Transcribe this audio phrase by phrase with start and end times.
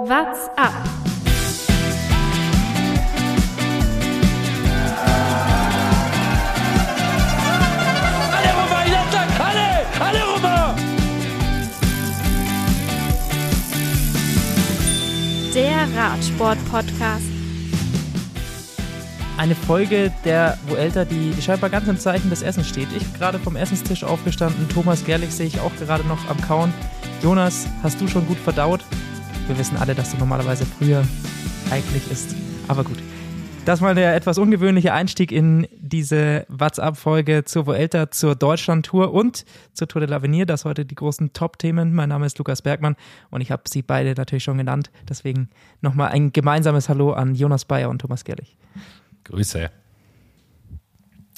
[0.00, 0.72] What's up?
[8.54, 10.76] Romain, il attaque Allez Allez Romain
[15.52, 17.24] Der Radsport-Podcast.
[19.36, 22.86] Eine Folge, der Vuelta, die scheinbar ganz im Zeichen des Essens steht.
[22.96, 24.68] Ich bin gerade vom Essenstisch aufgestanden.
[24.68, 26.72] Thomas Gerlich sehe ich auch gerade noch am Kauen.
[27.20, 28.84] Jonas, hast du schon gut verdaut?
[29.48, 31.02] Wir wissen alle, dass du normalerweise früher
[31.70, 32.36] eigentlich isst.
[32.68, 32.98] Aber gut.
[33.64, 39.88] Das mal der etwas ungewöhnliche Einstieg in diese WhatsApp-Folge zur Vuelta, zur Deutschland-Tour und zur
[39.88, 40.44] Tour de l'Avenir.
[40.44, 41.94] Das heute die großen Top-Themen.
[41.94, 42.94] Mein Name ist Lukas Bergmann
[43.30, 44.90] und ich habe sie beide natürlich schon genannt.
[45.08, 45.48] Deswegen
[45.80, 48.58] nochmal ein gemeinsames Hallo an Jonas Bayer und Thomas Gerlich.
[49.24, 49.70] Grüße.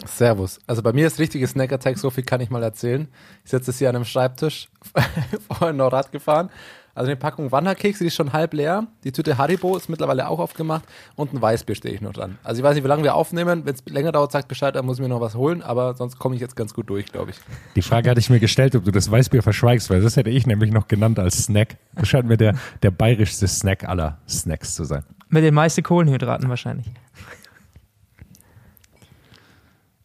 [0.04, 0.58] Servus.
[0.66, 3.06] Also bei mir ist richtiges Snack Attack, so viel kann ich mal erzählen.
[3.44, 4.68] Ich sitze jetzt hier an einem Schreibtisch,
[5.48, 6.50] vorhin noch Rad gefahren.
[6.94, 8.86] Also eine Packung Wanderkekse, die ist schon halb leer.
[9.04, 12.38] Die Tüte Haribo ist mittlerweile auch aufgemacht und ein Weißbier stehe ich noch dran.
[12.42, 13.64] Also ich weiß nicht, wie lange wir aufnehmen.
[13.64, 15.62] Wenn es länger dauert, sagt Bescheid, dann muss ich mir noch was holen.
[15.62, 17.36] Aber sonst komme ich jetzt ganz gut durch, glaube ich.
[17.76, 20.46] Die Frage hatte ich mir gestellt, ob du das Weißbier verschweigst, weil das hätte ich
[20.46, 21.76] nämlich noch genannt als Snack.
[21.94, 25.04] Das scheint mir der, der bayerischste Snack aller Snacks zu sein.
[25.28, 26.90] Mit den meisten Kohlenhydraten wahrscheinlich.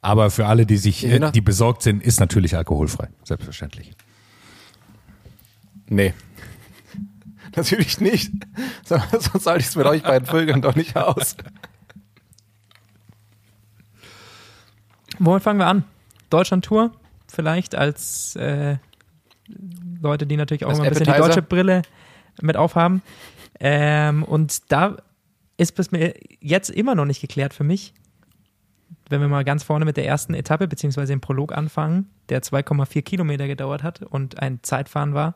[0.06, 3.08] Aber für alle, die sich, äh, die besorgt sind, ist natürlich alkoholfrei.
[3.24, 3.94] Selbstverständlich.
[5.88, 6.14] Nee.
[7.56, 8.32] Natürlich nicht.
[8.86, 11.36] So- Sonst halte ich es mit euch beiden Vögeln doch nicht aus.
[15.20, 15.84] Womit fangen wir an?
[16.30, 16.92] Deutschland-Tour,
[17.28, 18.78] vielleicht als äh,
[20.02, 21.82] Leute, die natürlich auch Als immer ein bisschen die deutsche Brille
[22.42, 23.02] mit aufhaben.
[23.60, 24.98] Ähm, und da
[25.58, 27.94] ist bis mir jetzt immer noch nicht geklärt für mich,
[29.10, 33.02] wenn wir mal ganz vorne mit der ersten Etappe beziehungsweise dem Prolog anfangen, der 2,4
[33.04, 35.36] Kilometer gedauert hat und ein Zeitfahren war,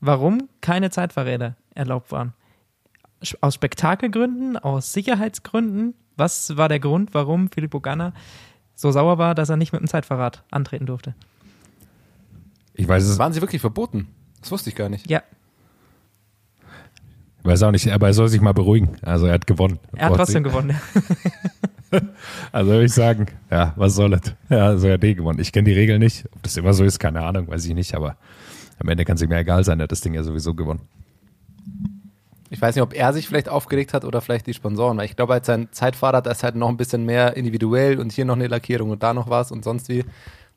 [0.00, 2.32] warum keine Zeitfahrräder erlaubt waren.
[3.40, 5.94] Aus Spektakelgründen, aus Sicherheitsgründen?
[6.16, 8.12] Was war der Grund, warum Filippo Ganna
[8.74, 11.14] so sauer war, dass er nicht mit dem Zeitfahrrad antreten durfte?
[12.74, 14.08] Ich weiß es, Waren sie wirklich verboten?
[14.40, 15.10] Das wusste ich gar nicht.
[15.10, 15.22] Ja,
[17.40, 18.96] ich weiß auch nicht, aber er soll sich mal beruhigen.
[19.00, 19.78] Also er hat gewonnen.
[19.96, 20.78] er hat trotzdem gewonnen.
[22.52, 24.36] Also würde ich sagen, ja, was soll das?
[24.48, 25.40] Ja, also er hat eh gewonnen.
[25.40, 26.24] Ich kenne die Regeln nicht.
[26.36, 27.96] Ob das immer so ist, keine Ahnung, weiß ich nicht.
[27.96, 28.16] Aber
[28.80, 29.78] am Ende kann es ihm ja egal sein.
[29.80, 30.80] Er hat das Ding ja sowieso gewonnen.
[32.52, 35.14] Ich weiß nicht, ob er sich vielleicht aufgeregt hat oder vielleicht die Sponsoren, weil ich
[35.14, 38.48] glaube, als sein Zeitfahrrad, ist halt noch ein bisschen mehr individuell und hier noch eine
[38.48, 40.04] Lackierung und da noch was und sonst wie.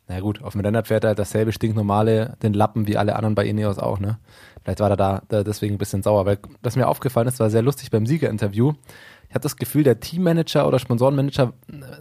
[0.08, 3.36] Na gut, auf dem Rennrad fährt er halt dasselbe stinknormale, den Lappen wie alle anderen
[3.36, 4.18] bei Ineos auch, ne?
[4.64, 7.50] Vielleicht war er da, da deswegen ein bisschen sauer, weil das mir aufgefallen ist, war
[7.50, 8.74] sehr lustig beim Siegerinterview.
[9.34, 11.54] Ich hatte das Gefühl, der Teammanager oder Sponsorenmanager,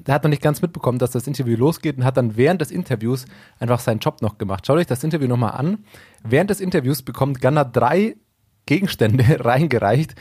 [0.06, 2.70] der hat noch nicht ganz mitbekommen, dass das Interview losgeht und hat dann während des
[2.70, 3.24] Interviews
[3.58, 4.66] einfach seinen Job noch gemacht.
[4.66, 5.78] Schaut euch das Interview nochmal an.
[6.22, 8.16] Während des Interviews bekommt Gunnar drei
[8.66, 10.14] Gegenstände reingereicht,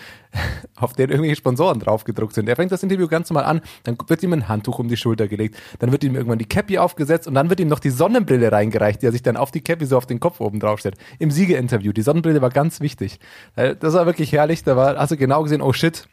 [0.77, 2.47] auf denen irgendwelche Sponsoren draufgedruckt sind.
[2.47, 5.27] Er fängt das Interview ganz normal an, dann wird ihm ein Handtuch um die Schulter
[5.27, 8.53] gelegt, dann wird ihm irgendwann die Cappy aufgesetzt und dann wird ihm noch die Sonnenbrille
[8.53, 10.95] reingereicht, die er sich dann auf die Cappy so auf den Kopf oben draufstellt.
[11.19, 11.91] Im Siegerinterview.
[11.91, 13.19] Die Sonnenbrille war ganz wichtig.
[13.57, 14.63] Äh, Das war wirklich herrlich.
[14.63, 16.07] Da war, hast du genau gesehen, oh shit,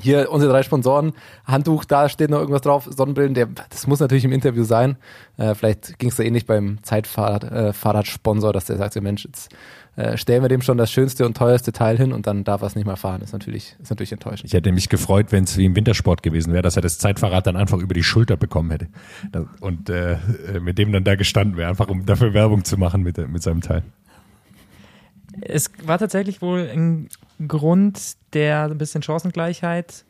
[0.00, 1.12] hier unsere drei Sponsoren,
[1.44, 4.96] Handtuch, da steht noch irgendwas drauf, Sonnenbrillen, der, das muss natürlich im Interview sein.
[5.36, 9.54] Äh, vielleicht ging es da ähnlich beim Zeitfahrrad, äh, dass der sagt, so, Mensch, jetzt
[9.96, 12.66] äh, stellen wir dem schon das schönste und teuerste Teil hin und dann darf er
[12.66, 13.22] es nicht mehr fahren.
[13.22, 14.46] Ist natürlich, ist natürlich enttäuschend.
[14.46, 17.46] Ich hätte mich gefreut, wenn es wie im Wintersport gewesen wäre, dass er das Zeitfahrrad
[17.46, 18.88] dann einfach über die Schulter bekommen hätte.
[19.60, 20.16] Und äh,
[20.60, 23.60] mit dem dann da gestanden wäre, einfach um dafür Werbung zu machen mit, mit seinem
[23.60, 23.84] Teil.
[25.40, 27.08] Es war tatsächlich wohl ein
[27.46, 30.04] Grund, der ein bisschen Chancengleichheit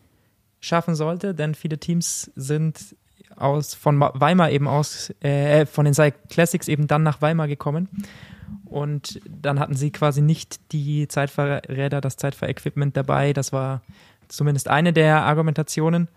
[0.60, 2.96] schaffen sollte, denn viele Teams sind
[3.36, 7.48] aus von Ma- Weimar eben aus, äh, von den Cycle Classics eben dann nach Weimar
[7.48, 7.88] gekommen.
[8.64, 13.32] Und dann hatten sie quasi nicht die Zeitfahrräder, das Zeitfahrequipment dabei.
[13.32, 13.82] Das war
[14.28, 16.08] zumindest eine der Argumentationen,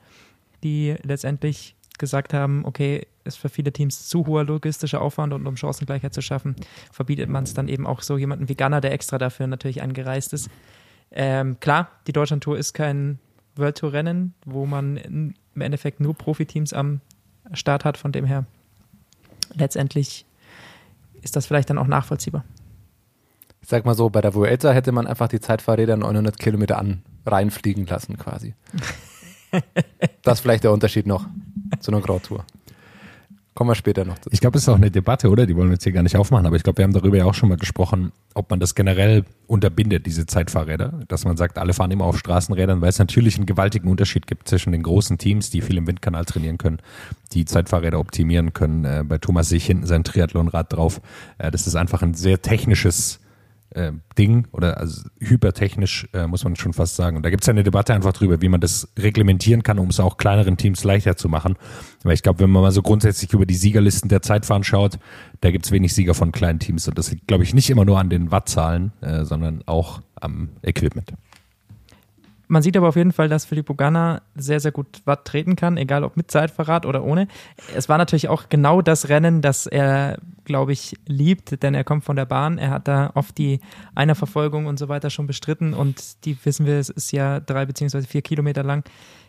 [0.64, 5.58] die letztendlich gesagt haben, okay, ist für viele Teams zu hoher logistischer Aufwand und um
[5.58, 6.56] Chancengleichheit zu schaffen,
[6.92, 10.34] verbietet man es dann eben auch so jemanden wie Gunner, der extra dafür natürlich angereist
[10.34, 10.50] ist.
[11.12, 13.20] Ähm, klar, die Deutschland-Tour ist kein
[13.56, 17.02] World Tour-Rennen, wo man in, im Endeffekt nur Profiteams am
[17.54, 18.46] Start hat, von dem her
[19.54, 20.26] letztendlich
[21.22, 22.44] ist das vielleicht dann auch nachvollziehbar.
[23.62, 27.02] Ich sag mal so, bei der Vuelta hätte man einfach die Zeitfahrräder 900 Kilometer an
[27.26, 28.54] reinfliegen lassen quasi.
[30.22, 31.26] das ist vielleicht der Unterschied noch
[31.80, 32.46] zu einer Grand Tour.
[33.58, 34.30] Kommen wir später noch dazu.
[34.32, 35.48] Ich glaube, das ist auch eine Debatte, oder?
[35.48, 37.26] Die wollen wir jetzt hier gar nicht aufmachen, aber ich glaube, wir haben darüber ja
[37.26, 41.00] auch schon mal gesprochen, ob man das generell unterbindet, diese Zeitfahrräder.
[41.08, 44.48] Dass man sagt, alle fahren immer auf Straßenrädern, weil es natürlich einen gewaltigen Unterschied gibt
[44.48, 46.78] zwischen den großen Teams, die viel im Windkanal trainieren können,
[47.34, 48.86] die Zeitfahrräder optimieren können.
[48.86, 51.02] Äh, bei Thomas sehe ich hinten sein Triathlonrad drauf.
[51.40, 53.20] Äh, das ist einfach ein sehr technisches
[53.78, 57.18] äh, Ding oder also hypertechnisch, äh, muss man schon fast sagen.
[57.18, 59.90] Und da gibt es ja eine Debatte einfach drüber, wie man das reglementieren kann, um
[59.90, 61.56] es auch kleineren Teams leichter zu machen.
[62.04, 65.00] Weil ich glaube, wenn man mal so grundsätzlich über die Siegerlisten der Zeitfahren schaut,
[65.42, 66.88] da gibt es wenig Sieger von kleinen Teams.
[66.88, 70.50] Und das liegt, glaube ich, nicht immer nur an den Wattzahlen, äh, sondern auch am
[70.64, 71.14] Equipment.
[72.50, 75.76] Man sieht aber auf jeden Fall, dass Filippo Ganna sehr, sehr gut Watt treten kann,
[75.76, 77.28] egal ob mit Zeitverrat oder ohne.
[77.76, 82.06] Es war natürlich auch genau das Rennen, das er, glaube ich, liebt, denn er kommt
[82.06, 82.58] von der Bahn.
[82.58, 83.60] Er hat da oft die
[83.94, 88.08] Einerverfolgung und so weiter schon bestritten und die wissen wir, es ist ja drei beziehungsweise
[88.08, 88.84] vier Kilometer lang.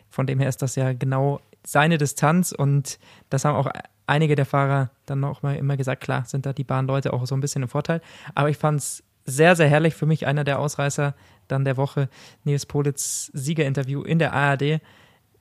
[0.09, 2.97] Von dem her ist das ja genau seine Distanz und
[3.29, 3.69] das haben auch
[4.07, 7.35] einige der Fahrer dann noch mal immer gesagt, klar, sind da die Bahnleute auch so
[7.35, 8.01] ein bisschen im Vorteil.
[8.33, 11.13] Aber ich fand es sehr, sehr herrlich für mich, einer der Ausreißer
[11.47, 12.09] dann der Woche,
[12.45, 14.81] Nils Politz Siegerinterview in der ARD,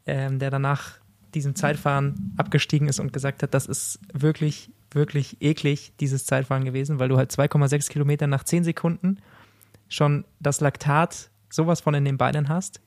[0.07, 0.99] ähm, der danach
[1.35, 6.99] diesem Zeitfahren abgestiegen ist und gesagt hat, das ist wirklich, wirklich eklig, dieses Zeitfahren gewesen,
[6.99, 9.19] weil du halt 2,6 Kilometer nach 10 Sekunden
[9.89, 12.81] schon das Laktat sowas von in den Beinen hast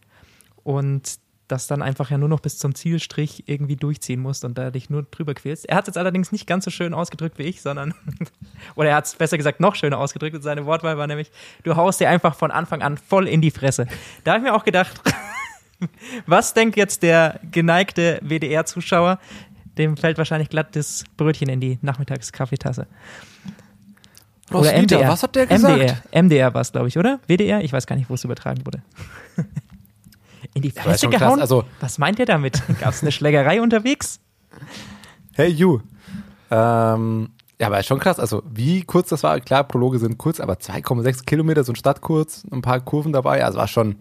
[0.63, 1.19] und
[1.51, 4.89] das dann einfach ja nur noch bis zum Zielstrich irgendwie durchziehen musst und da dich
[4.89, 5.67] nur drüber quälst.
[5.67, 7.93] Er hat es jetzt allerdings nicht ganz so schön ausgedrückt wie ich, sondern,
[8.75, 11.29] oder er hat es besser gesagt noch schöner ausgedrückt und seine Wortwahl war nämlich,
[11.63, 13.87] du haust dir einfach von Anfang an voll in die Fresse.
[14.23, 15.01] Da habe ich mir auch gedacht,
[16.25, 19.19] was denkt jetzt der geneigte WDR-Zuschauer?
[19.77, 22.87] Dem fällt wahrscheinlich glatt das Brötchen in die Nachmittagskaffeetasse.
[24.49, 25.07] Oder Roswitha, MDR.
[25.09, 25.77] was hat der gesagt?
[25.77, 27.19] MDR, MDR war es, glaube ich, oder?
[27.27, 27.63] WDR?
[27.63, 28.81] Ich weiß gar nicht, wo es übertragen wurde.
[30.53, 31.39] In die Fresse krass, gehauen?
[31.39, 32.61] also- Was meint ihr damit?
[32.81, 34.19] Gab es eine Schlägerei unterwegs?
[35.33, 35.79] Hey, you.
[36.49, 37.29] Ähm,
[37.61, 38.19] ja, aber ist schon krass.
[38.19, 42.43] Also, wie kurz das war, klar, Prologe sind kurz, aber 2,6 Kilometer, so ein Stadtkurs,
[42.51, 43.97] ein paar Kurven dabei, also war schon,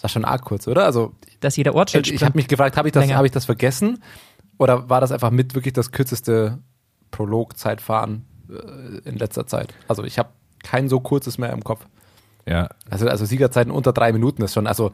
[0.00, 0.84] war schon arg kurz, oder?
[0.84, 4.00] Also, Dass jeder Ortsschild ich habe mich gefragt, habe ich, das- hab ich das vergessen?
[4.58, 6.58] Oder war das einfach mit wirklich das kürzeste
[7.10, 9.74] Prolog-Zeitfahren äh, in letzter Zeit?
[9.86, 10.30] Also, ich habe
[10.62, 11.86] kein so kurzes mehr im Kopf.
[12.46, 14.92] Ja, Also, also Siegerzeiten unter drei Minuten ist schon, also,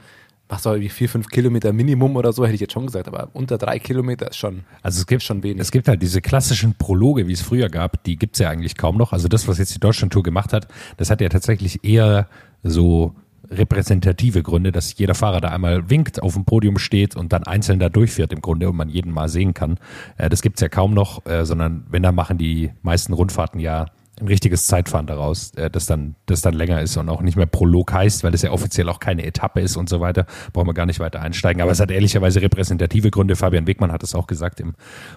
[0.49, 3.31] was soll wie vier, fünf Kilometer Minimum oder so, hätte ich jetzt schon gesagt, aber
[3.33, 5.61] unter drei Kilometer ist schon, Also es gibt schon wenig.
[5.61, 8.99] Es gibt halt diese klassischen Prologe, wie es früher gab, die gibt's ja eigentlich kaum
[8.99, 9.13] noch.
[9.13, 10.69] Also das, was jetzt die Deutschlandtour gemacht hat,
[10.99, 12.29] das hat ja tatsächlich eher
[12.63, 13.15] so
[13.59, 17.79] repräsentative Gründe, dass jeder Fahrer da einmal winkt, auf dem Podium steht und dann einzeln
[17.79, 19.79] da durchfährt im Grunde und man jeden mal sehen kann.
[20.17, 23.87] Äh, das gibt's ja kaum noch, äh, sondern wenn, dann machen die meisten Rundfahrten ja
[24.21, 27.47] ein richtiges Zeitfahren daraus, äh, das dann, das dann länger ist und auch nicht mehr
[27.47, 30.27] Prolog heißt, weil es ja offiziell auch keine Etappe ist und so weiter.
[30.53, 31.61] Brauchen wir gar nicht weiter einsteigen.
[31.63, 33.37] Aber es hat ehrlicherweise repräsentative Gründe.
[33.37, 34.75] Fabian Wegmann hat es auch gesagt im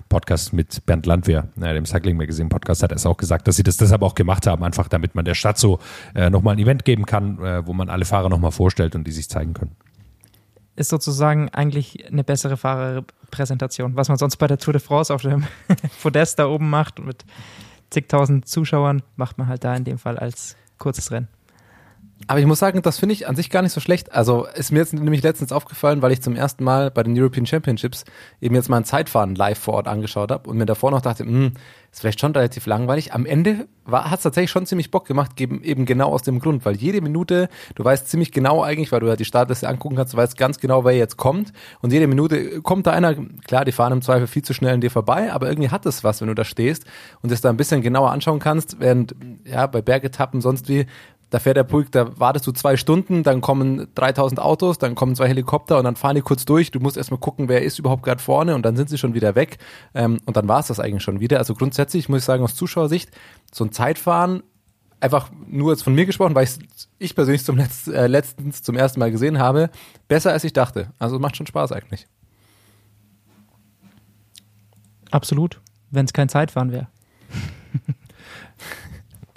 [0.10, 3.56] Podcast mit Bernd Landwehr, äh, dem Cycling Magazine Podcast, hat er es auch gesagt, dass
[3.56, 5.80] sie das deshalb auch gemacht haben, einfach damit man der Stadt so
[6.16, 9.12] äh, nochmal ein Event geben kann, äh, wo man alle Fahrer nochmal vorstellt und die
[9.12, 9.76] sich zeigen können.
[10.76, 15.22] ist sozusagen eigentlich eine bessere Fahrerpräsentation, was man sonst bei der Tour de France auf
[15.22, 15.46] dem
[16.02, 17.26] Podest da oben macht mit
[17.90, 21.28] zigtausend Zuschauern, macht man halt da in dem Fall als kurzes Rennen.
[22.26, 24.12] Aber ich muss sagen, das finde ich an sich gar nicht so schlecht.
[24.12, 27.46] Also ist mir jetzt nämlich letztens aufgefallen, weil ich zum ersten Mal bei den European
[27.46, 28.06] Championships
[28.42, 31.24] eben jetzt mal ein Zeitfahren live vor Ort angeschaut habe und mir davor noch dachte,
[31.24, 31.54] hm,
[31.98, 33.14] ist vielleicht schon relativ langweilig.
[33.14, 36.76] Am Ende hat es tatsächlich schon ziemlich Bock gemacht, eben, genau aus dem Grund, weil
[36.76, 40.18] jede Minute, du weißt ziemlich genau eigentlich, weil du ja die Startliste angucken kannst, du
[40.18, 43.16] weißt ganz genau, wer jetzt kommt und jede Minute kommt da einer,
[43.48, 46.04] klar, die fahren im Zweifel viel zu schnell an dir vorbei, aber irgendwie hat es
[46.04, 46.86] was, wenn du da stehst
[47.24, 49.16] und es da ein bisschen genauer anschauen kannst, während,
[49.46, 50.86] ja, bei Bergetappen sonst wie,
[51.30, 55.16] da fährt der Pulk, da wartest du zwei Stunden, dann kommen 3000 Autos, dann kommen
[55.16, 56.72] zwei Helikopter und dann fahren die kurz durch.
[56.72, 59.36] Du musst erstmal gucken, wer ist überhaupt gerade vorne und dann sind sie schon wieder
[59.36, 59.58] weg.
[59.94, 61.38] Ähm, und dann war es das eigentlich schon wieder.
[61.40, 63.12] Also grundsätzlich muss ich sagen, aus Zuschauersicht,
[63.54, 64.44] so ein Zeitfahren,
[65.00, 66.58] einfach nur jetzt von mir gesprochen, weil ich
[66.98, 69.70] ich persönlich zum Letz, äh, letztens zum ersten Mal gesehen habe,
[70.08, 70.94] besser als ich dachte.
[70.98, 72.08] Also macht schon Spaß eigentlich.
[75.12, 76.88] Absolut, wenn es kein Zeitfahren wäre.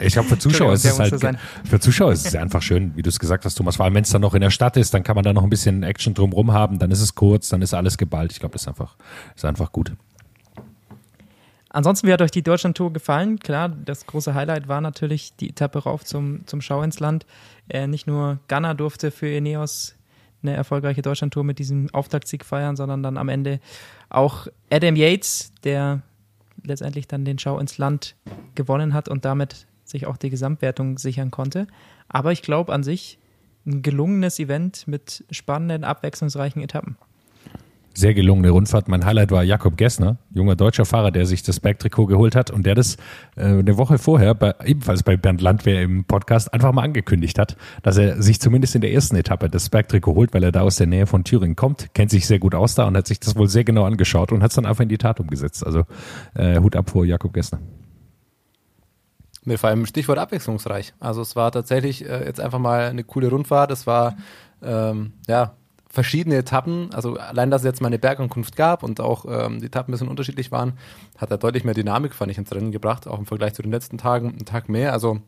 [0.01, 3.09] Ich glaube, für Zuschauer ist es halt, für Zuschauer ist es einfach schön, wie du
[3.09, 3.77] es gesagt hast, Thomas.
[3.77, 5.43] Vor allem, wenn es dann noch in der Stadt ist, dann kann man da noch
[5.43, 8.33] ein bisschen Action drumrum haben, dann ist es kurz, dann ist alles geballt.
[8.33, 8.97] Ich glaube, das ist einfach,
[9.37, 9.93] ist einfach gut.
[11.69, 13.39] Ansonsten, wie hat euch die Deutschland-Tour gefallen?
[13.39, 17.27] Klar, das große Highlight war natürlich die Etappe rauf zum, zum Schau ins Land.
[17.69, 19.95] Äh, nicht nur Ghana durfte für Ineos
[20.43, 23.61] eine erfolgreiche Deutschland-Tour mit diesem Auftaktsieg feiern, sondern dann am Ende
[24.09, 26.03] auch Adam Yates, der
[26.65, 28.17] letztendlich dann den Schau ins Land
[28.55, 31.67] gewonnen hat und damit sich auch die Gesamtwertung sichern konnte.
[32.09, 33.19] Aber ich glaube an sich
[33.67, 36.97] ein gelungenes Event mit spannenden, abwechslungsreichen Etappen.
[37.93, 38.89] Sehr gelungene Rundfahrt.
[38.89, 42.65] Mein Highlight war Jakob Gessner, junger deutscher Fahrer, der sich das Bergtrikot geholt hat und
[42.65, 42.97] der das
[43.35, 47.57] äh, eine Woche vorher, bei, ebenfalls bei Bernd Landwehr im Podcast, einfach mal angekündigt hat,
[47.83, 50.77] dass er sich zumindest in der ersten Etappe das Bergtrikot holt, weil er da aus
[50.77, 53.35] der Nähe von Thüringen kommt, kennt sich sehr gut aus da und hat sich das
[53.35, 55.67] wohl sehr genau angeschaut und hat es dann einfach in die Tat umgesetzt.
[55.67, 55.83] Also
[56.35, 57.59] äh, Hut ab vor Jakob Gessner.
[59.45, 60.93] Mit vor allem Stichwort abwechslungsreich.
[61.01, 63.71] Also es war tatsächlich äh, jetzt einfach mal eine coole Rundfahrt.
[63.71, 64.17] Es war
[64.63, 65.55] ähm, ja
[65.89, 66.93] verschiedene Etappen.
[66.95, 69.93] Also allein, dass es jetzt mal eine Bergankunft gab und auch ähm, die Etappen ein
[69.93, 70.75] bisschen unterschiedlich waren,
[71.19, 73.73] hat er deutlich mehr Dynamik, fand ich, ins Rennen gebracht, auch im Vergleich zu den
[73.73, 74.93] letzten Tagen, einen Tag mehr.
[74.93, 75.21] Also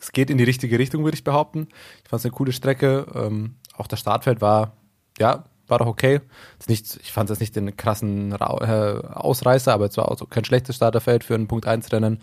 [0.00, 1.68] es geht in die richtige Richtung, würde ich behaupten.
[2.02, 3.06] Ich fand es eine coole Strecke.
[3.14, 4.72] Ähm, auch das Startfeld war,
[5.18, 6.20] ja, war doch okay.
[6.66, 10.44] Nicht, ich fand es nicht den krassen Ra äh, Ausreißer, aber es war auch kein
[10.44, 12.20] schlechtes Starterfeld für ein Punkt 1 Rennen.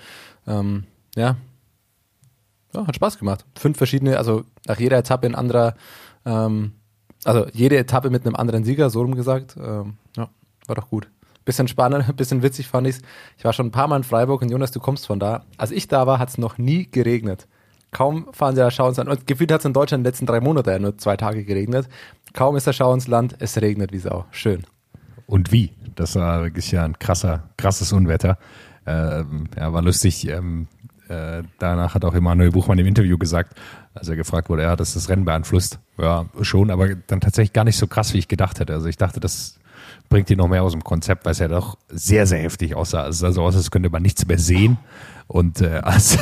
[0.47, 0.85] Ähm,
[1.15, 1.37] ja.
[2.73, 3.45] ja, hat Spaß gemacht.
[3.57, 5.75] Fünf verschiedene, also nach jeder Etappe ein anderer,
[6.25, 6.73] ähm,
[7.23, 9.55] also jede Etappe mit einem anderen Sieger, so rum gesagt.
[9.57, 10.29] Ähm, ja,
[10.67, 11.09] war doch gut.
[11.45, 13.01] Bisschen spannend, bisschen witzig fand ich's.
[13.37, 15.45] Ich war schon ein paar Mal in Freiburg und Jonas, du kommst von da.
[15.57, 17.47] Als ich da war, hat es noch nie geregnet.
[17.91, 19.09] Kaum fahren sie da Schauensland.
[19.09, 21.45] Und gefühlt hat es in Deutschland in den letzten drei Monaten ja nur zwei Tage
[21.45, 21.87] geregnet.
[22.33, 24.25] Kaum ist der Schauensland, es regnet wie Sau.
[24.31, 24.65] Schön.
[25.27, 25.71] Und wie?
[25.95, 28.37] Das war wirklich ja ein krasser, krasses Unwetter.
[28.85, 30.27] Ähm, ja, war lustig.
[30.27, 30.67] Ähm,
[31.09, 33.57] äh, danach hat auch Emanuel Buchmann im Interview gesagt,
[33.93, 35.79] als er gefragt wurde, er hat das Rennen beeinflusst.
[35.97, 38.73] Ja, schon, aber dann tatsächlich gar nicht so krass, wie ich gedacht hätte.
[38.73, 39.59] Also ich dachte, das
[40.09, 43.07] bringt ihn noch mehr aus dem Konzept, weil es ja doch sehr, sehr heftig aussah.
[43.07, 44.77] Es sah so aus, als könnte man nichts mehr sehen
[45.27, 46.17] und äh, als,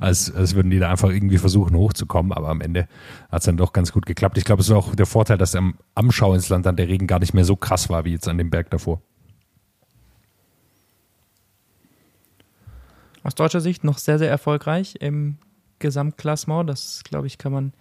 [0.00, 2.88] als, als würden die da einfach irgendwie versuchen hochzukommen, aber am Ende
[3.30, 4.38] hat es dann doch ganz gut geklappt.
[4.38, 6.88] Ich glaube, es ist auch der Vorteil, dass am, am Schau ins Land dann der
[6.88, 9.00] Regen gar nicht mehr so krass war wie jetzt an dem Berg davor.
[13.22, 15.38] Aus deutscher Sicht noch sehr, sehr erfolgreich im
[15.78, 16.68] Gesamtklassement.
[16.68, 17.72] Das, glaube ich, kann man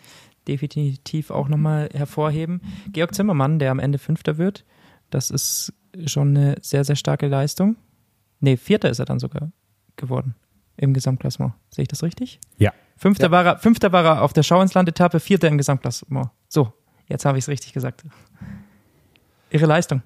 [0.48, 2.62] definitiv auch nochmal hervorheben.
[2.92, 4.66] Georg Zimmermann, der am Ende Fünfter wird,
[5.10, 5.74] das ist
[6.06, 7.76] schon eine sehr, sehr starke Leistung.
[8.40, 9.52] Nee, Vierter ist er dann sogar
[9.98, 10.36] geworden
[10.78, 11.54] im Gesamtklassement.
[11.70, 12.40] Sehe ich das richtig?
[12.58, 12.74] Ja.
[12.98, 13.32] Fünfter, Ja.
[13.32, 16.30] War, er, Fünfter war er auf der Schau ins Land-Etappe, Vierter im Gesamtklassement.
[16.48, 16.74] So,
[17.08, 18.04] jetzt habe ich es richtig gesagt.
[19.52, 20.02] Ihre Leistung.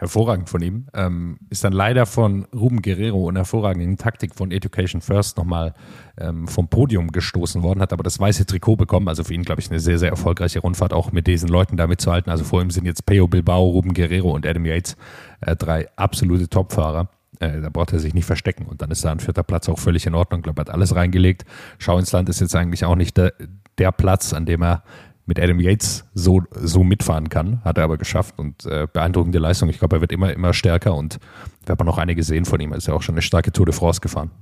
[0.00, 0.86] Hervorragend von ihm.
[0.94, 5.74] Ähm, ist dann leider von Ruben Guerrero und hervorragenden Taktik von Education First nochmal
[6.16, 9.08] ähm, vom Podium gestoßen worden, hat aber das weiße Trikot bekommen.
[9.08, 11.86] Also für ihn, glaube ich, eine sehr, sehr erfolgreiche Rundfahrt, auch mit diesen Leuten da
[11.86, 12.32] mitzuhalten.
[12.32, 14.96] Also vor ihm sind jetzt Peo Bilbao, Ruben Guerrero und Adam Yates,
[15.42, 17.10] äh, drei absolute Topfahrer.
[17.38, 18.64] Äh, da braucht er sich nicht verstecken.
[18.64, 20.40] Und dann ist da ein vierter Platz auch völlig in Ordnung.
[20.40, 21.44] Ich glaube, er hat alles reingelegt.
[21.76, 23.34] Schau ins Land ist jetzt eigentlich auch nicht der,
[23.76, 24.82] der Platz, an dem er
[25.30, 27.62] mit Adam Yates so, so mitfahren kann.
[27.64, 29.68] Hat er aber geschafft und äh, beeindruckende Leistung.
[29.68, 31.20] Ich glaube, er wird immer, immer stärker und
[31.64, 32.72] wir haben noch einige gesehen von ihm.
[32.72, 34.32] Er ist ja auch schon eine starke Tour de France gefahren.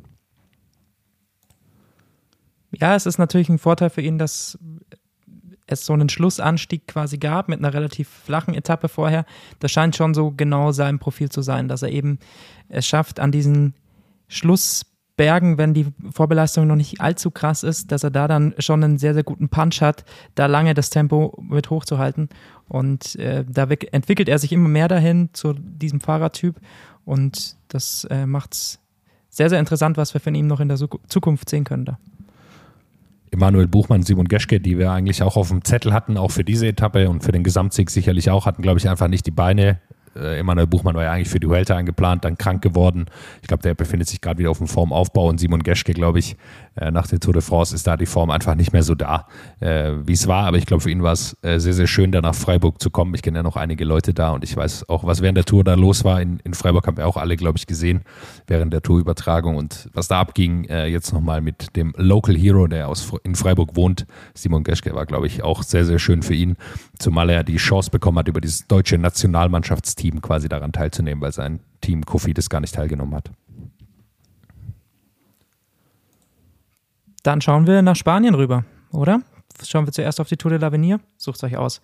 [2.71, 4.59] Ja, es ist natürlich ein Vorteil für ihn, dass
[5.66, 9.26] es so einen Schlussanstieg quasi gab mit einer relativ flachen Etappe vorher.
[9.59, 12.18] Das scheint schon so genau sein Profil zu sein, dass er eben
[12.71, 13.75] es schafft, an diesen
[15.18, 18.98] Schlussbergen, wenn die Vorbelastung noch nicht allzu krass ist, dass er da dann schon einen
[18.98, 20.04] sehr, sehr guten Punch hat,
[20.37, 22.28] da lange das Tempo mit hochzuhalten.
[22.68, 26.56] Und äh, da entwickelt er sich immer mehr dahin zu diesem Fahrertyp.
[27.04, 28.78] Und das äh, macht es
[29.28, 31.98] sehr, sehr interessant, was wir von ihm noch in der Zukunft sehen können da.
[33.30, 36.66] Emanuel Buchmann, Simon Geschke, die wir eigentlich auch auf dem Zettel hatten, auch für diese
[36.66, 39.80] Etappe und für den Gesamtsieg sicherlich auch, hatten, glaube ich, einfach nicht die Beine.
[40.16, 43.06] Äh, Emanuel Buchmann war ja eigentlich für die Vuelta eingeplant, dann krank geworden.
[43.42, 46.36] Ich glaube, der befindet sich gerade wieder auf dem Formaufbau und Simon Geschke, glaube ich,
[46.76, 49.26] äh, nach der Tour de France ist da die Form einfach nicht mehr so da,
[49.60, 50.46] äh, wie es war.
[50.46, 52.90] Aber ich glaube, für ihn war es äh, sehr, sehr schön, da nach Freiburg zu
[52.90, 53.14] kommen.
[53.14, 55.64] Ich kenne ja noch einige Leute da und ich weiß auch, was während der Tour
[55.64, 56.20] da los war.
[56.20, 58.02] In, in Freiburg haben wir auch alle, glaube ich, gesehen
[58.46, 62.88] während der Tourübertragung und was da abging, äh, jetzt nochmal mit dem Local Hero, der
[62.88, 64.06] aus, in Freiburg wohnt.
[64.34, 66.56] Simon Geschke war, glaube ich, auch sehr, sehr schön für ihn,
[66.98, 71.60] zumal er die Chance bekommen hat, über dieses deutsche Nationalmannschaftsteam quasi daran teilzunehmen, weil sein
[71.80, 73.30] Team Kofidis gar nicht teilgenommen hat.
[77.22, 79.20] Dann schauen wir nach Spanien rüber, oder?
[79.64, 81.00] Schauen wir zuerst auf die Tour de l'Avenir.
[81.16, 81.80] Sucht euch aus.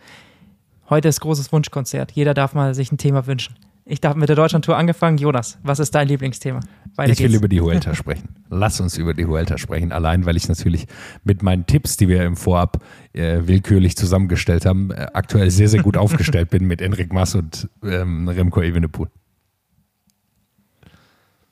[0.88, 2.12] Heute ist großes Wunschkonzert.
[2.12, 3.56] Jeder darf mal sich ein Thema wünschen.
[3.86, 5.18] Ich darf mit der Deutschlandtour angefangen.
[5.18, 6.60] Jonas, was ist dein Lieblingsthema?
[6.94, 7.38] Weiter ich will geht's.
[7.38, 8.30] über die Huelta sprechen.
[8.48, 9.92] Lass uns über die Huelta sprechen.
[9.92, 10.86] Allein, weil ich natürlich
[11.22, 15.82] mit meinen Tipps, die wir im Vorab äh, willkürlich zusammengestellt haben, äh, aktuell sehr, sehr
[15.82, 19.08] gut aufgestellt bin mit Enric Mas und ähm, Remco Evenepoel.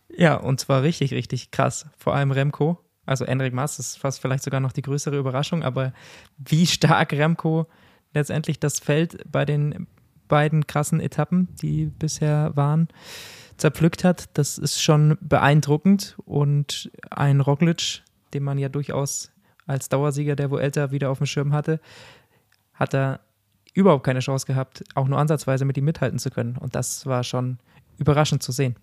[0.09, 1.87] Ja, und zwar richtig, richtig krass.
[1.99, 2.79] Vor allem Remco.
[3.05, 5.93] Also Enric Mas ist fast vielleicht sogar noch die größere Überraschung, aber
[6.39, 7.67] wie stark Remco
[8.15, 9.87] letztendlich das Feld bei den
[10.33, 12.89] beiden krassen Etappen, die bisher waren,
[13.59, 16.17] zerpflückt hat, das ist schon beeindruckend.
[16.25, 19.31] Und ein Roglic, den man ja durchaus
[19.67, 21.81] als Dauersieger der Vuelta wieder auf dem Schirm hatte,
[22.73, 23.21] hat er
[23.75, 26.57] überhaupt keine Chance gehabt, auch nur ansatzweise mit ihm mithalten zu können.
[26.57, 27.59] Und das war schon
[27.99, 28.77] überraschend zu sehen.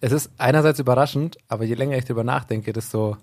[0.00, 3.16] Es ist einerseits überraschend, aber je länger ich darüber nachdenke, desto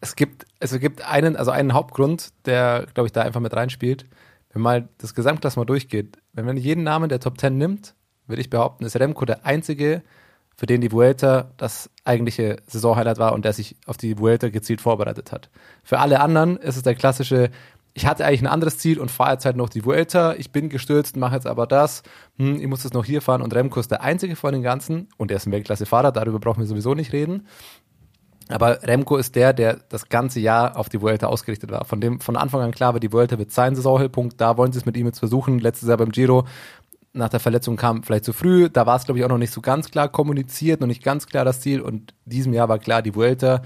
[0.00, 4.06] es gibt, es gibt einen, also einen Hauptgrund, der, glaube ich, da einfach mit reinspielt.
[4.52, 7.94] Wenn mal das Gesamtklassement durchgeht, wenn man jeden Namen der Top 10 nimmt,
[8.26, 10.02] würde ich behaupten, ist Remco der einzige
[10.56, 14.80] für den die Vuelta das eigentliche Saisonhighlight war und der sich auf die Vuelta gezielt
[14.80, 15.50] vorbereitet hat.
[15.82, 17.50] Für alle anderen ist es der klassische,
[17.94, 20.68] ich hatte eigentlich ein anderes Ziel und fahre jetzt halt noch die Vuelta, ich bin
[20.68, 22.02] gestürzt, mache jetzt aber das,
[22.36, 25.08] hm, ich muss jetzt noch hier fahren und Remco ist der einzige von den ganzen
[25.16, 27.46] und er ist ein Weltklasse-Fahrer, darüber brauchen wir sowieso nicht reden.
[28.52, 31.84] Aber Remco ist der, der das ganze Jahr auf die Vuelta ausgerichtet war.
[31.84, 34.40] Von dem von Anfang an klar war, die Vuelta wird sein Saisonhöhepunkt.
[34.40, 35.58] Da wollen sie es mit ihm jetzt versuchen.
[35.58, 36.44] Letztes Jahr beim Giro
[37.12, 38.68] nach der Verletzung kam vielleicht zu früh.
[38.70, 41.26] Da war es, glaube ich, auch noch nicht so ganz klar kommuniziert, noch nicht ganz
[41.26, 41.80] klar das Ziel.
[41.80, 43.62] Und diesem Jahr war klar, die Vuelta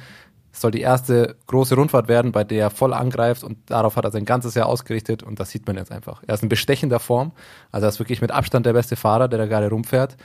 [0.53, 3.45] soll die erste große Rundfahrt werden, bei der er voll angreift.
[3.45, 5.23] Und darauf hat er sein ganzes Jahr ausgerichtet.
[5.23, 6.23] Und das sieht man jetzt einfach.
[6.27, 7.33] Er ist in bestechender Form.
[7.71, 10.17] Also er ist wirklich mit Abstand der beste Fahrer, der da gerade rumfährt.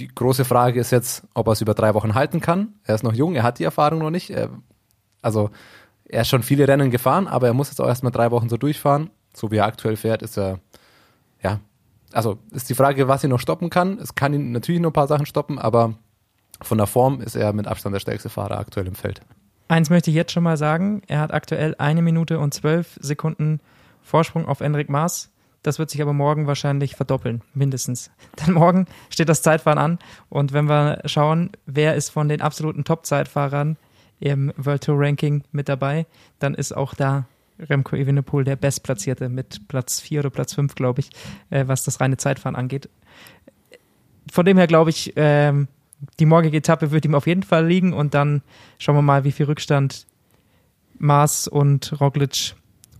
[0.00, 2.74] Die große Frage ist jetzt, ob er es über drei Wochen halten kann.
[2.84, 4.30] Er ist noch jung, er hat die Erfahrung noch nicht.
[4.30, 4.50] Er,
[5.22, 5.50] also
[6.04, 8.56] er ist schon viele Rennen gefahren, aber er muss jetzt auch erstmal drei Wochen so
[8.56, 9.10] durchfahren.
[9.32, 10.58] So wie er aktuell fährt, ist er
[11.42, 11.60] ja
[12.12, 13.98] also ist die Frage, was ihn noch stoppen kann.
[13.98, 15.94] Es kann ihn natürlich noch ein paar Sachen stoppen, aber
[16.62, 19.20] von der Form ist er mit Abstand der stärkste Fahrer aktuell im Feld.
[19.68, 23.60] Eins möchte ich jetzt schon mal sagen, er hat aktuell eine Minute und zwölf Sekunden
[24.02, 25.30] Vorsprung auf Enric Maas.
[25.62, 28.10] Das wird sich aber morgen wahrscheinlich verdoppeln, mindestens.
[28.46, 29.98] Denn morgen steht das Zeitfahren an
[30.28, 33.76] und wenn wir schauen, wer ist von den absoluten Top-Zeitfahrern
[34.20, 36.06] im World Tour Ranking mit dabei,
[36.38, 37.26] dann ist auch da
[37.58, 41.10] Remco Evenepoel der Bestplatzierte mit Platz 4 oder Platz 5, glaube ich,
[41.50, 42.88] äh, was das reine Zeitfahren angeht.
[44.30, 45.68] Von dem her glaube ich, ähm,
[46.18, 48.42] die morgige Etappe wird ihm auf jeden Fall liegen und dann
[48.78, 50.06] schauen wir mal, wie viel Rückstand
[50.98, 52.54] Maas und Roglic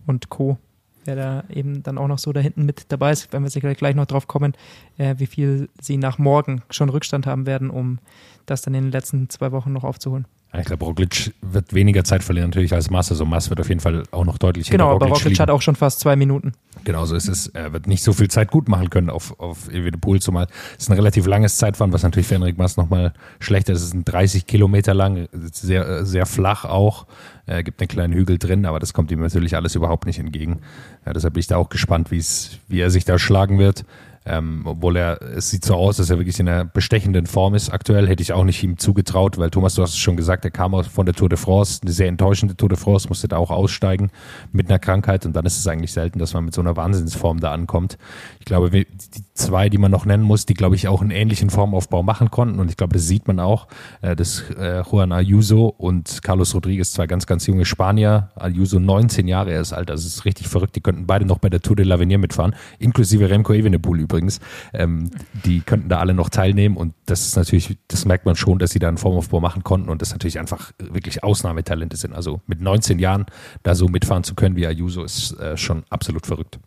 [0.05, 0.57] und Co.
[1.05, 3.73] Wer da eben dann auch noch so da hinten mit dabei ist, wenn wir sicher
[3.73, 4.53] gleich noch drauf kommen,
[4.97, 7.99] äh, wie viel sie nach morgen schon Rückstand haben werden, um
[8.45, 10.25] das dann in den letzten zwei Wochen noch aufzuholen.
[10.59, 13.09] Ich glaube, Roglic wird weniger Zeit verlieren natürlich als Mass.
[13.09, 15.39] Also Mass wird auf jeden Fall auch noch deutlich Genau, aber Roglic liegen.
[15.39, 16.51] hat auch schon fast zwei Minuten.
[16.83, 17.47] Genau, so ist es.
[17.47, 20.89] Er wird nicht so viel Zeit gut machen können auf, auf Evenepoel, zumal es ist
[20.89, 23.81] ein relativ langes Zeitfahren, was natürlich für Enric Mass nochmal schlechter ist.
[23.81, 27.05] Es ist 30 Kilometer lang, sehr, sehr flach auch.
[27.45, 30.59] Er gibt einen kleinen Hügel drin, aber das kommt ihm natürlich alles überhaupt nicht entgegen.
[31.05, 33.85] Ja, deshalb bin ich da auch gespannt, wie es, wie er sich da schlagen wird.
[34.25, 37.71] Ähm, obwohl er, es sieht so aus, dass er wirklich in einer bestechenden Form ist.
[37.71, 38.07] Aktuell.
[38.07, 40.71] Hätte ich auch nicht ihm zugetraut, weil Thomas, du hast es schon gesagt, er kam
[40.83, 44.11] von der Tour de France, eine sehr enttäuschende Tour de France, musste da auch aussteigen
[44.51, 45.25] mit einer Krankheit.
[45.25, 47.97] Und dann ist es eigentlich selten, dass man mit so einer Wahnsinnsform da ankommt.
[48.39, 48.87] Ich glaube, die
[49.33, 52.59] zwei, die man noch nennen muss, die glaube ich auch einen ähnlichen Formaufbau machen konnten.
[52.59, 53.67] Und ich glaube, das sieht man auch,
[54.01, 59.27] äh, dass äh, Juan Ayuso und Carlos Rodriguez, zwei ganz, ganz junge Spanier, Ayuso 19
[59.27, 61.61] Jahre, er ist alt, also es ist richtig verrückt, die könnten beide noch bei der
[61.61, 64.39] Tour de l'Avenir mitfahren, inklusive Remco Evenepoel übrigens.
[64.73, 65.09] Ähm,
[65.45, 68.71] die könnten da alle noch teilnehmen und das ist natürlich, das merkt man schon, dass
[68.71, 72.13] sie da einen Formaufbau machen konnten und das natürlich einfach wirklich Ausnahmetalente sind.
[72.13, 73.25] Also mit 19 Jahren
[73.63, 76.59] da so mitfahren zu können wie Ayuso ist äh, schon absolut verrückt.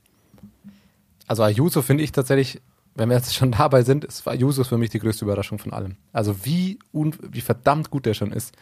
[1.27, 2.61] Also Ayuso finde ich tatsächlich,
[2.95, 5.97] wenn wir jetzt schon dabei sind, ist Ayuso für mich die größte Überraschung von allem.
[6.13, 8.55] Also wie, wie verdammt gut der schon ist.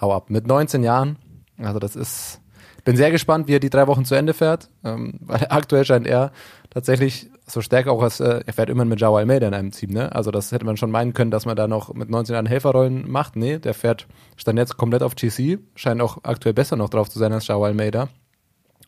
[0.00, 0.30] Hau ab.
[0.30, 1.16] Mit 19 Jahren,
[1.58, 2.40] also das ist,
[2.84, 6.06] bin sehr gespannt, wie er die drei Wochen zu Ende fährt, ähm, weil aktuell scheint
[6.06, 6.32] er
[6.70, 9.90] tatsächlich so stärker auch als, äh, er fährt immer mit Joao Almeida in einem Team,
[9.90, 10.14] ne?
[10.14, 13.10] Also das hätte man schon meinen können, dass man da noch mit 19 Jahren Helferrollen
[13.10, 13.36] macht.
[13.36, 17.18] Nee, der fährt, stand jetzt komplett auf GC, scheint auch aktuell besser noch drauf zu
[17.18, 18.08] sein als Joao Almeida.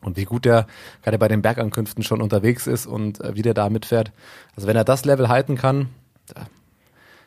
[0.01, 0.65] Und wie gut der
[1.03, 4.11] gerade bei den Bergankünften schon unterwegs ist und äh, wie der da mitfährt.
[4.55, 5.89] Also wenn er das Level halten kann,
[6.27, 6.41] da,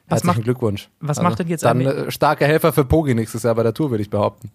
[0.08, 0.90] was herzlichen macht, Glückwunsch.
[1.00, 3.74] Was also macht denn jetzt Dann äh, starker Helfer für Pogi nächstes Jahr bei der
[3.74, 4.50] Tour, würde ich behaupten.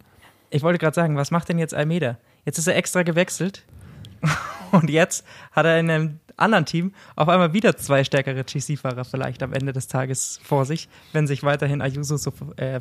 [0.50, 2.18] Ich wollte gerade sagen, was macht denn jetzt Almeida?
[2.46, 3.64] Jetzt ist er extra gewechselt
[4.72, 9.42] und jetzt hat er in einem anderen Team auf einmal wieder zwei stärkere GC-Fahrer vielleicht
[9.42, 12.80] am Ende des Tages vor sich, wenn sich weiterhin Ayuso so äh,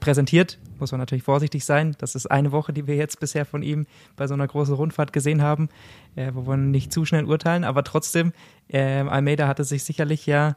[0.00, 0.58] präsentiert.
[0.78, 1.96] Muss man natürlich vorsichtig sein.
[1.98, 5.12] Das ist eine Woche, die wir jetzt bisher von ihm bei so einer großen Rundfahrt
[5.12, 5.70] gesehen haben,
[6.14, 7.64] äh, wo wir nicht zu schnell urteilen.
[7.64, 8.32] Aber trotzdem,
[8.68, 10.56] äh, Almeida hatte sich sicherlich ja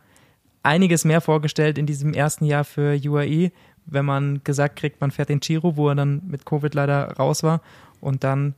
[0.64, 3.52] einiges mehr vorgestellt in diesem ersten Jahr für UAE,
[3.86, 7.42] wenn man gesagt kriegt, man fährt den Giro, wo er dann mit Covid leider raus
[7.42, 7.62] war
[8.02, 8.54] und dann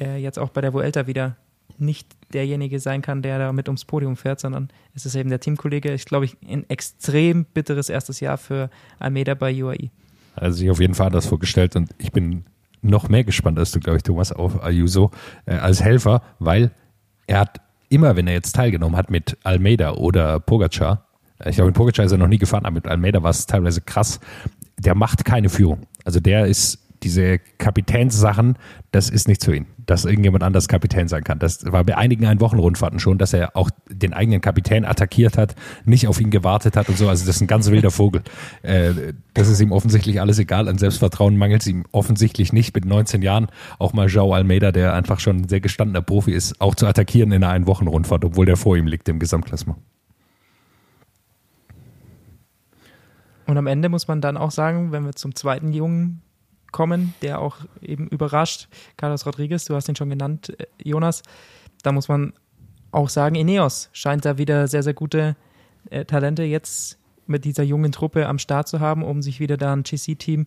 [0.00, 1.36] äh, jetzt auch bei der Vuelta wieder
[1.78, 5.40] nicht derjenige sein kann, der da mit ums Podium fährt, sondern es ist eben der
[5.40, 5.92] Teamkollege.
[5.92, 9.90] Ich glaube, ich ein extrem bitteres erstes Jahr für Almeida bei UAE.
[10.36, 12.44] Also sich auf jeden Fall das vorgestellt und ich bin
[12.82, 15.10] noch mehr gespannt als du, glaube ich, Thomas, auf Ayuso
[15.46, 16.70] äh, als Helfer, weil
[17.26, 21.06] er hat immer, wenn er jetzt teilgenommen hat mit Almeida oder Pogacar,
[21.38, 23.46] äh, ich glaube, mit Pogacar ist er noch nie gefahren, aber mit Almeida war es
[23.46, 24.20] teilweise krass,
[24.78, 25.86] der macht keine Führung.
[26.04, 28.56] Also der ist diese Kapitänssachen,
[28.90, 31.38] das ist nicht zu ihm, dass irgendjemand anders Kapitän sein kann.
[31.38, 36.08] Das war bei einigen Einwochenrundfahrten schon, dass er auch den eigenen Kapitän attackiert hat, nicht
[36.08, 37.08] auf ihn gewartet hat und so.
[37.08, 38.22] Also das ist ein ganz wilder Vogel.
[38.62, 40.68] Äh, das ist ihm offensichtlich alles egal.
[40.68, 43.48] An Selbstvertrauen mangelt es ihm offensichtlich nicht mit 19 Jahren.
[43.78, 47.30] Auch mal Joao Almeida, der einfach schon ein sehr gestandener Profi ist, auch zu attackieren
[47.32, 49.78] in einer Einwochenrundfahrt, obwohl der vor ihm liegt im Gesamtklassement.
[53.46, 56.22] Und am Ende muss man dann auch sagen, wenn wir zum zweiten Jungen
[56.74, 61.22] kommen, der auch eben überrascht, Carlos Rodriguez, du hast ihn schon genannt, äh, Jonas,
[61.84, 62.32] da muss man
[62.90, 65.36] auch sagen, Ineos scheint da wieder sehr, sehr gute
[65.90, 69.72] äh, Talente jetzt mit dieser jungen Truppe am Start zu haben, um sich wieder da
[69.72, 70.46] ein GC-Team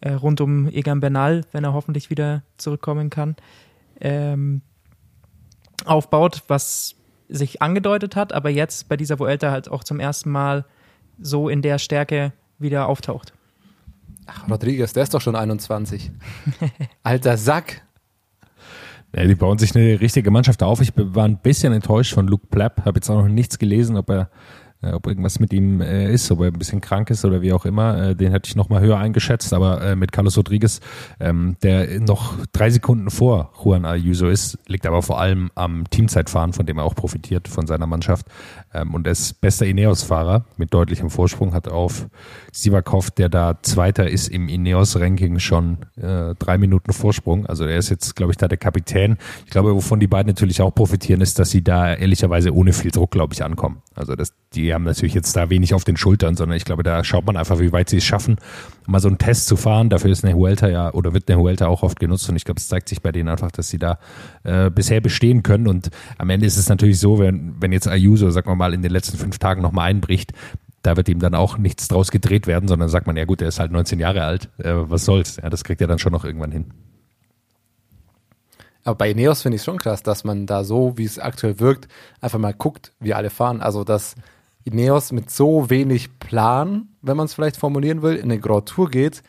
[0.00, 3.36] äh, rund um Egan Bernal, wenn er hoffentlich wieder zurückkommen kann,
[4.00, 4.62] ähm,
[5.84, 6.96] aufbaut, was
[7.28, 10.64] sich angedeutet hat, aber jetzt bei dieser Vuelta halt auch zum ersten Mal
[11.20, 13.34] so in der Stärke wieder auftaucht.
[14.30, 16.10] Ach, Rodriguez, der ist doch schon 21.
[17.02, 17.82] Alter Sack.
[19.16, 20.82] Ja, die bauen sich eine richtige Mannschaft auf.
[20.82, 22.84] Ich war ein bisschen enttäuscht von Luke Plapp.
[22.84, 24.30] Habe jetzt auch noch nichts gelesen, ob er
[24.82, 27.52] äh, ob irgendwas mit ihm äh, ist, ob er ein bisschen krank ist oder wie
[27.52, 30.80] auch immer, äh, den hätte ich noch mal höher eingeschätzt, aber äh, mit Carlos Rodriguez,
[31.18, 36.52] ähm, der noch drei Sekunden vor Juan Ayuso ist, liegt aber vor allem am Teamzeitfahren,
[36.52, 38.26] von dem er auch profitiert von seiner Mannschaft
[38.72, 42.06] ähm, und er ist bester Ineos-Fahrer mit deutlichem Vorsprung, hat auf
[42.58, 47.88] Sivakov, der da Zweiter ist im Ineos-Ranking schon äh, drei Minuten Vorsprung, also er ist
[47.88, 49.16] jetzt, glaube ich, da der Kapitän.
[49.44, 52.90] Ich glaube, wovon die beiden natürlich auch profitieren, ist, dass sie da ehrlicherweise ohne viel
[52.90, 53.82] Druck, glaube ich, ankommen.
[53.94, 57.04] Also das, die haben natürlich jetzt da wenig auf den Schultern, sondern ich glaube, da
[57.04, 58.36] schaut man einfach, wie weit sie es schaffen,
[58.86, 59.88] mal so einen Test zu fahren.
[59.88, 62.58] Dafür ist eine Huelta ja oder wird eine Huelta auch oft genutzt und ich glaube,
[62.58, 63.98] es zeigt sich bei denen einfach, dass sie da
[64.42, 68.30] äh, bisher bestehen können und am Ende ist es natürlich so, wenn, wenn jetzt Ayuso,
[68.30, 70.32] sagen wir mal, in den letzten fünf Tagen nochmal einbricht,
[70.82, 73.48] da wird ihm dann auch nichts draus gedreht werden, sondern sagt man, ja gut, er
[73.48, 76.24] ist halt 19 Jahre alt, äh, was soll's, ja, das kriegt er dann schon noch
[76.24, 76.72] irgendwann hin.
[78.84, 81.60] Aber bei Ineos finde ich es schon krass, dass man da so, wie es aktuell
[81.60, 81.88] wirkt,
[82.20, 83.60] einfach mal guckt, wie alle fahren.
[83.60, 84.14] Also, dass
[84.64, 88.90] Ineos mit so wenig Plan, wenn man es vielleicht formulieren will, in eine Grand Tour
[88.90, 89.22] geht,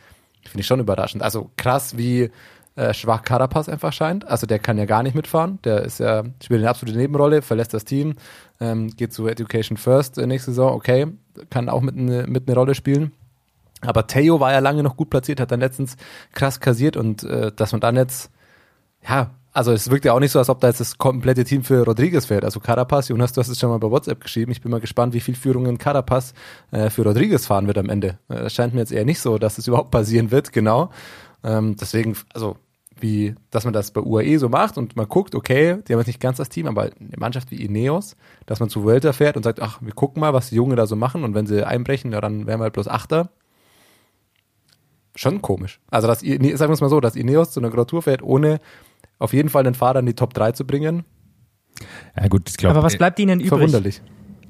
[0.44, 1.24] finde ich schon überraschend.
[1.24, 2.30] Also krass, wie
[2.76, 4.28] äh, schwach Carapaz einfach scheint.
[4.28, 5.60] Also der kann ja gar nicht mitfahren.
[5.64, 8.16] Der ist ja, spielt eine absolute Nebenrolle, verlässt das Team,
[8.60, 11.08] ähm, geht zu Education First äh, nächste Saison, okay,
[11.50, 13.12] kann auch mit eine mit eine Rolle spielen.
[13.82, 15.96] Aber Theo war ja lange noch gut platziert, hat dann letztens
[16.34, 18.30] krass kassiert und äh, dass man dann jetzt,
[19.08, 21.64] ja, also es wirkt ja auch nicht so, als ob da jetzt das komplette Team
[21.64, 22.44] für Rodriguez fährt.
[22.44, 24.52] Also Carapaz, Jonas, du hast es schon mal bei WhatsApp geschrieben.
[24.52, 26.34] Ich bin mal gespannt, wie viel Führungen Carapaz
[26.72, 28.20] äh, für Rodriguez fahren wird am Ende.
[28.28, 30.92] Äh, das scheint mir jetzt eher nicht so, dass es überhaupt passieren wird, genau.
[31.44, 32.58] Ähm, deswegen, also
[33.02, 36.08] wie, dass man das bei UAE so macht und man guckt, okay, die haben jetzt
[36.08, 39.44] nicht ganz das Team, aber eine Mannschaft wie Ineos, dass man zu Vuelta fährt und
[39.44, 42.12] sagt, ach, wir gucken mal, was die Jungen da so machen und wenn sie einbrechen,
[42.12, 43.30] ja, dann wären wir halt bloß Achter.
[45.16, 45.80] Schon komisch.
[45.90, 48.60] Also, dass, sagen wir es mal so, dass Ineos zu einer Grand Tour fährt, ohne
[49.18, 51.04] auf jeden Fall einen Fahrer in die Top 3 zu bringen.
[52.16, 52.76] Ja gut, ich glaube.
[52.76, 53.50] Aber was bleibt ihnen übrig?
[53.50, 54.02] Verwunderlich.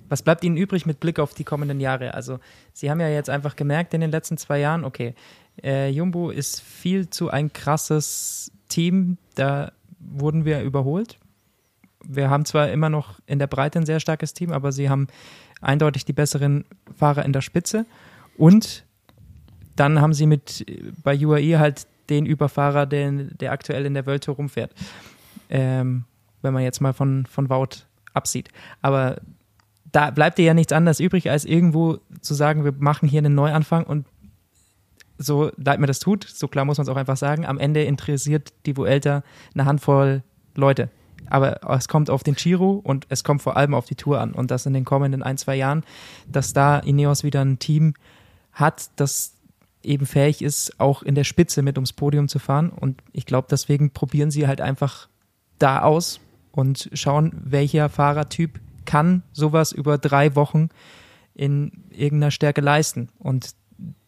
[0.10, 2.14] Was bleibt ihnen übrig mit Blick auf die kommenden Jahre?
[2.14, 2.40] Also,
[2.74, 5.16] sie haben ja jetzt einfach gemerkt in den letzten zwei Jahren, okay,
[5.64, 11.20] äh, Jumbo ist viel zu ein krasses Team, da wurden wir überholt.
[12.04, 15.08] Wir haben zwar immer noch in der Breite ein sehr starkes Team, aber sie haben
[15.62, 16.66] eindeutig die besseren
[16.98, 17.86] Fahrer in der Spitze.
[18.38, 18.86] Und
[19.76, 20.66] dann haben sie mit
[21.04, 24.74] bei UAE halt den Überfahrer, den, der aktuell in der World Tour rumfährt.
[25.50, 26.06] Ähm,
[26.42, 28.50] wenn man jetzt mal von, von Wout absieht.
[28.82, 29.20] Aber
[29.92, 33.36] da bleibt dir ja nichts anderes übrig, als irgendwo zu sagen, wir machen hier einen
[33.36, 34.06] Neuanfang und
[35.18, 37.84] so leid mir das tut, so klar muss man es auch einfach sagen, am Ende
[37.84, 39.24] interessiert die Vuelta
[39.54, 40.24] eine Handvoll
[40.56, 40.90] Leute.
[41.30, 44.32] Aber es kommt auf den Giro und es kommt vor allem auf die Tour an.
[44.32, 45.84] Und das in den kommenden ein, zwei Jahren,
[46.28, 47.94] dass da Ineos wieder ein Team
[48.52, 49.36] hat, das
[49.84, 52.70] eben fähig ist, auch in der Spitze mit ums Podium zu fahren.
[52.70, 55.08] Und ich glaube, deswegen probieren sie halt einfach
[55.60, 56.20] da aus
[56.52, 60.70] und schauen, welcher Fahrertyp kann sowas über drei Wochen
[61.36, 63.10] in irgendeiner Stärke leisten.
[63.20, 63.52] Und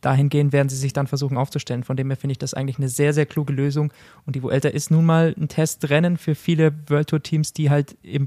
[0.02, 1.84] dahingehend werden sie sich dann versuchen aufzustellen.
[1.84, 3.94] Von dem her finde ich das eigentlich eine sehr, sehr kluge Lösung.
[4.26, 7.96] Und die Vuelta ist nun mal ein Testrennen für viele World Tour Teams, die halt
[8.02, 8.26] eben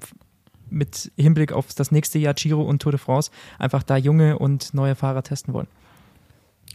[0.71, 4.75] mit Hinblick auf das nächste Jahr Giro und Tour de France einfach da junge und
[4.75, 5.69] neue Fahrer testen wollen.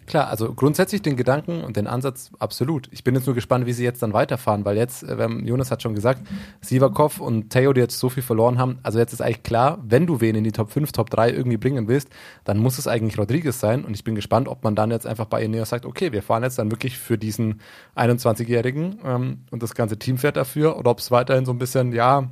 [0.10, 2.90] Klar, also grundsätzlich den Gedanken und den Ansatz absolut.
[2.92, 5.84] Ich bin jetzt nur gespannt, wie sie jetzt dann weiterfahren, weil jetzt, äh, Jonas hat
[5.84, 6.28] schon gesagt,
[6.62, 10.08] Sivakov und Theo, die jetzt so viel verloren haben, also jetzt ist eigentlich klar, wenn
[10.08, 12.10] du wen in die Top 5, Top 3 irgendwie bringen willst,
[12.44, 15.26] dann muss es eigentlich Rodriguez sein und ich bin gespannt, ob man dann jetzt einfach
[15.26, 17.62] bei Ineos sagt, okay, wir fahren jetzt dann wirklich für diesen
[17.96, 21.94] 21-Jährigen ähm, und das ganze Team fährt dafür oder ob es weiterhin so ein bisschen,
[21.94, 22.32] ja,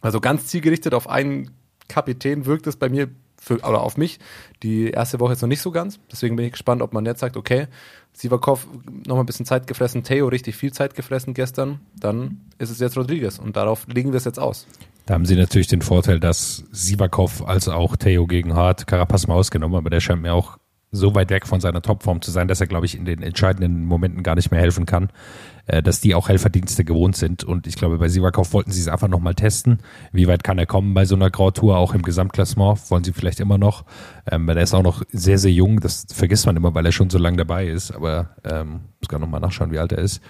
[0.00, 1.52] also ganz zielgerichtet auf einen
[1.86, 3.08] Kapitän wirkt es bei mir
[3.46, 4.18] für, oder auf mich
[4.62, 6.00] die erste Woche jetzt noch nicht so ganz.
[6.10, 7.68] Deswegen bin ich gespannt, ob man jetzt sagt, okay,
[8.12, 8.66] Sivakov
[9.06, 12.80] noch mal ein bisschen Zeit gefressen, Theo richtig viel Zeit gefressen gestern, dann ist es
[12.80, 14.66] jetzt Rodriguez und darauf legen wir es jetzt aus.
[15.04, 19.34] Da haben sie natürlich den Vorteil, dass Sivakov als auch Theo gegen Hart Carapaz mal
[19.34, 20.58] ausgenommen, aber der scheint mir auch
[20.90, 23.84] so weit weg von seiner Topform zu sein, dass er, glaube ich, in den entscheidenden
[23.84, 25.10] Momenten gar nicht mehr helfen kann,
[25.66, 27.44] äh, dass die auch Helferdienste gewohnt sind.
[27.44, 29.78] Und ich glaube, bei Sivakov wollten sie es einfach nochmal testen.
[30.12, 32.90] Wie weit kann er kommen bei so einer Grand Tour, auch im Gesamtklassement?
[32.90, 33.84] Wollen sie vielleicht immer noch?
[34.30, 35.80] Ähm, er ist auch noch sehr, sehr jung.
[35.80, 37.92] Das vergisst man immer, weil er schon so lange dabei ist.
[37.92, 40.20] Aber ähm, muss gar nochmal nachschauen, wie alt er ist.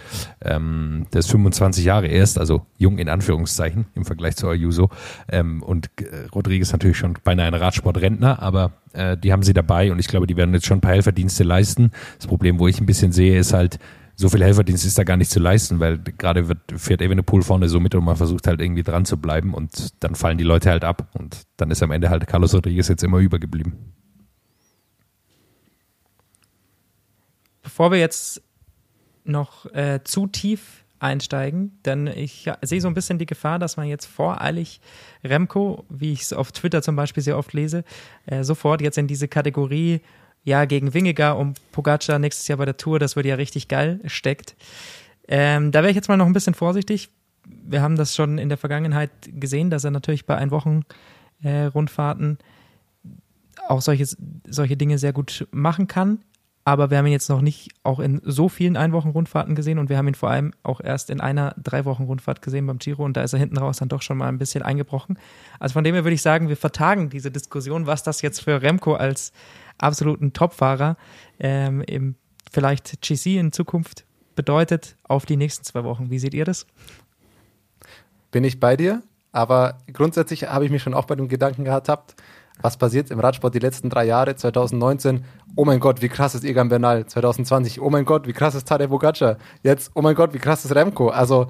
[0.42, 4.90] Ähm, der ist 25 Jahre erst, also jung in Anführungszeichen im Vergleich zu Ayuso.
[5.28, 9.92] Ähm, und äh, Rodriguez natürlich schon beinahe ein Radsportrentner, aber äh, die haben sie dabei
[9.92, 11.90] und ich glaube, die werden jetzt schon ein paar Helferdienste leisten.
[12.18, 13.78] Das Problem, wo ich ein bisschen sehe, ist halt,
[14.16, 17.68] so viel Helferdienst ist da gar nicht zu leisten, weil gerade wird, fährt Evenepoel vorne
[17.68, 20.70] so mit und man versucht halt irgendwie dran zu bleiben und dann fallen die Leute
[20.70, 23.74] halt ab und dann ist am Ende halt Carlos Rodriguez jetzt immer übergeblieben.
[27.62, 28.42] Bevor wir jetzt
[29.24, 33.86] noch äh, zu tief einsteigen, denn ich sehe so ein bisschen die Gefahr, dass man
[33.86, 34.80] jetzt voreilig
[35.22, 37.84] Remco, wie ich es auf Twitter zum Beispiel sehr oft lese,
[38.24, 40.00] äh, sofort jetzt in diese Kategorie
[40.46, 44.00] ja gegen Wingegar und Pogacar nächstes Jahr bei der Tour, das wird ja richtig geil,
[44.06, 44.56] steckt.
[45.28, 47.10] Ähm, da wäre ich jetzt mal noch ein bisschen vorsichtig.
[47.44, 50.82] Wir haben das schon in der Vergangenheit gesehen, dass er natürlich bei ein Wochen
[51.42, 51.68] äh,
[53.68, 54.06] auch solche,
[54.46, 56.20] solche Dinge sehr gut machen kann.
[56.64, 59.96] Aber wir haben ihn jetzt noch nicht auch in so vielen Einwochen-Rundfahrten gesehen und wir
[59.96, 63.32] haben ihn vor allem auch erst in einer Drei-Wochen-Rundfahrt gesehen beim Giro und da ist
[63.32, 65.16] er hinten raus dann doch schon mal ein bisschen eingebrochen.
[65.60, 68.62] Also von dem her würde ich sagen, wir vertagen diese Diskussion, was das jetzt für
[68.62, 69.32] Remco als
[69.78, 70.96] absoluten Topfahrer
[71.38, 72.16] ähm, im
[72.50, 76.10] vielleicht GC in Zukunft bedeutet auf die nächsten zwei Wochen.
[76.10, 76.66] Wie seht ihr das?
[78.30, 82.14] Bin ich bei dir, aber grundsätzlich habe ich mich schon auch bei dem Gedanken gehabt,
[82.62, 85.24] was passiert im Radsport die letzten drei Jahre, 2019,
[85.56, 88.66] oh mein Gott, wie krass ist Egan Bernal, 2020, oh mein Gott, wie krass ist
[88.66, 91.48] Tadej Pogacar, jetzt, oh mein Gott, wie krass ist Remco, also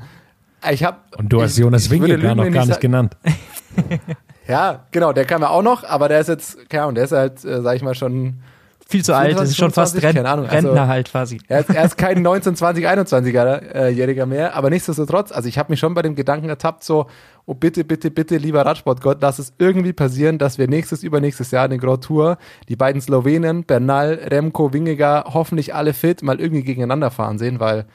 [0.71, 0.99] ich habe...
[1.17, 3.17] Und du hast Jonas Winke gar noch gar nicht genannt.
[4.48, 7.12] ja, genau, der kam ja auch noch, aber der ist jetzt, keine Ahnung, der ist
[7.12, 8.40] halt, äh, sag ich mal, schon
[8.88, 11.40] viel zu alt, das ist schon 25, fast Renn keine Ahnung, Rentner also, halt quasi.
[11.48, 15.80] Er ist, er ist kein 19, 20, 21-Jähriger mehr, aber nichtsdestotrotz, also ich habe mich
[15.80, 17.06] schon bei dem Gedanken ertappt, so,
[17.46, 21.64] oh bitte, bitte, bitte, lieber Radsportgott, lass es irgendwie passieren, dass wir nächstes, übernächstes Jahr
[21.64, 26.62] in den Grand Tour die beiden Slowenen, Bernal, Remco, Wingegar, hoffentlich alle fit, mal irgendwie
[26.62, 27.87] gegeneinander fahren sehen, weil,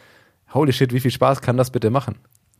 [0.53, 2.17] holy shit, wie viel Spaß kann das bitte machen?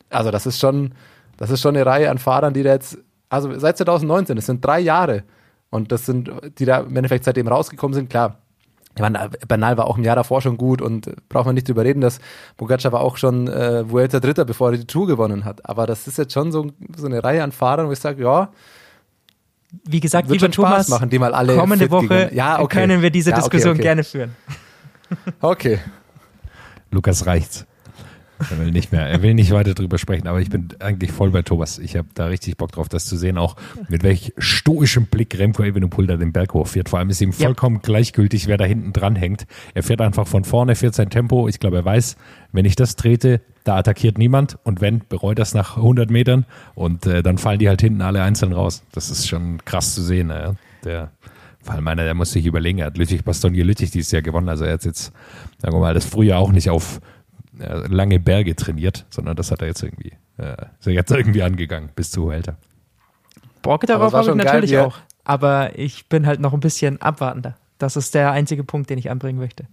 [0.10, 0.93] Also das ist schon,
[1.36, 2.97] das ist schon eine Reihe an Fahrern, die da jetzt,
[3.32, 5.24] also seit 2019, das sind drei Jahre,
[5.72, 8.38] und das sind, die da im Endeffekt seitdem rausgekommen sind, klar.
[8.94, 11.86] Ich meine, Bernal war auch im Jahr davor schon gut und braucht man nicht drüber
[11.86, 12.20] reden, dass
[12.58, 15.67] Pogacar war auch schon äh, Vuelta Dritter, bevor er die Tour gewonnen hat.
[15.67, 16.67] Aber das ist jetzt schon so,
[16.98, 18.50] so eine Reihe an Fahrern, wo ich sage, ja,
[19.86, 22.80] wie gesagt, wird lieber Thomas, machen, die mal alle kommende Woche ja, okay.
[22.82, 23.82] können wir diese ja, okay, Diskussion okay.
[23.82, 24.36] gerne führen.
[25.41, 25.78] Okay.
[26.89, 27.65] Lukas reicht's.
[28.49, 31.32] Er will nicht mehr, er will nicht weiter drüber sprechen, aber ich bin eigentlich voll
[31.32, 31.80] bei Thomas.
[31.80, 33.56] Ich habe da richtig Bock drauf, das zu sehen, auch
[33.89, 36.89] mit welch stoischem Blick Remco Evenepoel da den Berg hochfährt.
[36.89, 37.82] Vor allem ist ihm vollkommen ja.
[37.84, 39.45] gleichgültig, wer da hinten dran hängt.
[39.73, 41.47] Er fährt einfach von vorne, fährt sein Tempo.
[41.47, 42.17] Ich glaube, er weiß,
[42.51, 47.06] wenn ich das trete, da attackiert niemand und wenn, bereut das nach 100 Metern und
[47.06, 48.84] äh, dann fallen die halt hinten alle einzeln raus.
[48.91, 50.30] Das ist schon krass zu sehen.
[50.30, 50.56] Ja.
[50.84, 51.12] Der,
[51.62, 54.49] vor allem einer, der muss sich überlegen, er hat Lüttich, Bastogne Lüttich dieses Jahr gewonnen,
[54.49, 55.13] also er hat jetzt,
[55.60, 57.01] sagen wir mal, das früher auch nicht auf
[57.62, 61.43] äh, lange Berge trainiert, sondern das hat er jetzt irgendwie, äh, ist er jetzt irgendwie
[61.43, 62.58] angegangen bis zu Vuelta.
[63.62, 67.56] Bock darauf habe ich natürlich geil, auch, aber ich bin halt noch ein bisschen abwartender.
[67.78, 69.65] Das ist der einzige Punkt, den ich anbringen möchte.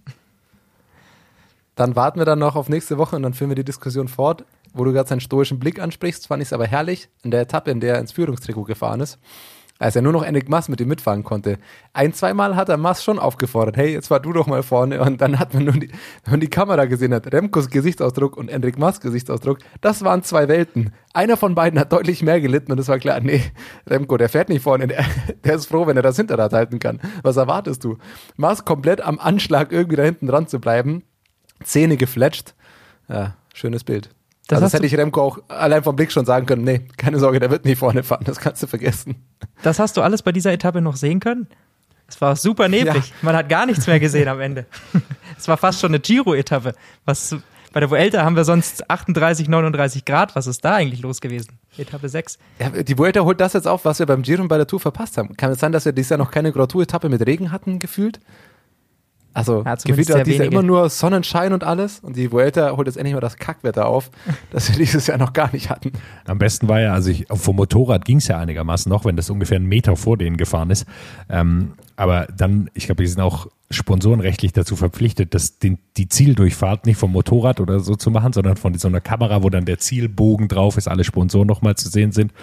[1.75, 4.45] Dann warten wir dann noch auf nächste Woche und dann führen wir die Diskussion fort.
[4.73, 7.71] Wo du gerade seinen stoischen Blick ansprichst, fand ich es aber herrlich in der Etappe,
[7.71, 9.17] in der er ins Führungstrikot gefahren ist
[9.79, 11.57] als er nur noch Enric Mass mit ihm mitfahren konnte.
[11.93, 15.01] Ein, zweimal hat er Mass schon aufgefordert, hey, jetzt fahr du doch mal vorne.
[15.01, 15.89] Und dann hat man nur die,
[16.27, 20.91] die Kamera gesehen hat, Remkos Gesichtsausdruck und Enric Mass Gesichtsausdruck, das waren zwei Welten.
[21.13, 23.41] Einer von beiden hat deutlich mehr gelitten und es war klar, nee,
[23.87, 25.05] Remco, der fährt nicht vorne, der,
[25.43, 26.99] der ist froh, wenn er das Hinterrad halten kann.
[27.23, 27.97] Was erwartest du?
[28.35, 31.03] Mass komplett am Anschlag irgendwie da hinten dran zu bleiben,
[31.63, 32.53] Zähne gefletscht.
[33.07, 34.09] Ja, schönes Bild.
[34.49, 37.19] Das, also das hätte ich Remco auch allein vom Blick schon sagen können, nee, keine
[37.19, 39.23] Sorge, der wird nicht vorne fahren, das kannst du vergessen.
[39.61, 41.47] Das hast du alles bei dieser Etappe noch sehen können?
[42.07, 43.15] Es war super neblig, ja.
[43.21, 44.65] man hat gar nichts mehr gesehen am Ende.
[45.37, 46.73] Es war fast schon eine Giro-Etappe.
[47.05, 47.33] Was
[47.71, 50.35] bei der Vuelta haben wir sonst 38, 39 Grad.
[50.35, 51.59] Was ist da eigentlich los gewesen?
[51.77, 52.37] Etappe 6.
[52.59, 54.81] Ja, die Vuelta holt das jetzt auf, was wir beim Giro und bei der Tour
[54.81, 55.37] verpasst haben.
[55.37, 58.19] Kann es sein, dass wir dieses Jahr noch keine Grand Tour-Etappe mit Regen hatten, gefühlt?
[59.33, 62.87] Also ja, gefühlt hat dieses Jahr immer nur Sonnenschein und alles und die Vuelta holt
[62.87, 64.09] jetzt endlich mal das Kackwetter auf,
[64.51, 65.91] das wir dieses Jahr noch gar nicht hatten.
[66.25, 69.29] Am besten war ja, also ich, vom Motorrad ging es ja einigermaßen noch, wenn das
[69.29, 70.85] ungefähr einen Meter vor denen gefahren ist.
[71.29, 76.85] Ähm, aber dann, ich glaube, die sind auch sponsorenrechtlich dazu verpflichtet, das, den, die Zieldurchfahrt
[76.85, 79.77] nicht vom Motorrad oder so zu machen, sondern von so einer Kamera, wo dann der
[79.77, 82.33] Zielbogen drauf ist, alle Sponsoren nochmal zu sehen sind.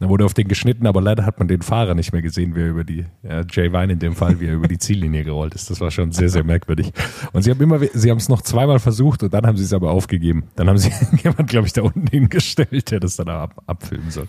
[0.00, 2.60] Dann wurde auf den geschnitten, aber leider hat man den Fahrer nicht mehr gesehen, wie
[2.60, 5.54] er über die, ja, Jay Vine in dem Fall, wie er über die Ziellinie gerollt
[5.54, 5.70] ist.
[5.70, 6.92] Das war schon sehr, sehr merkwürdig.
[7.32, 9.72] Und sie haben immer, sie haben es noch zweimal versucht und dann haben sie es
[9.72, 10.44] aber aufgegeben.
[10.54, 10.92] Dann haben sie
[11.24, 14.28] jemand, glaube ich, da unten hingestellt, der das dann ab, abfilmen soll.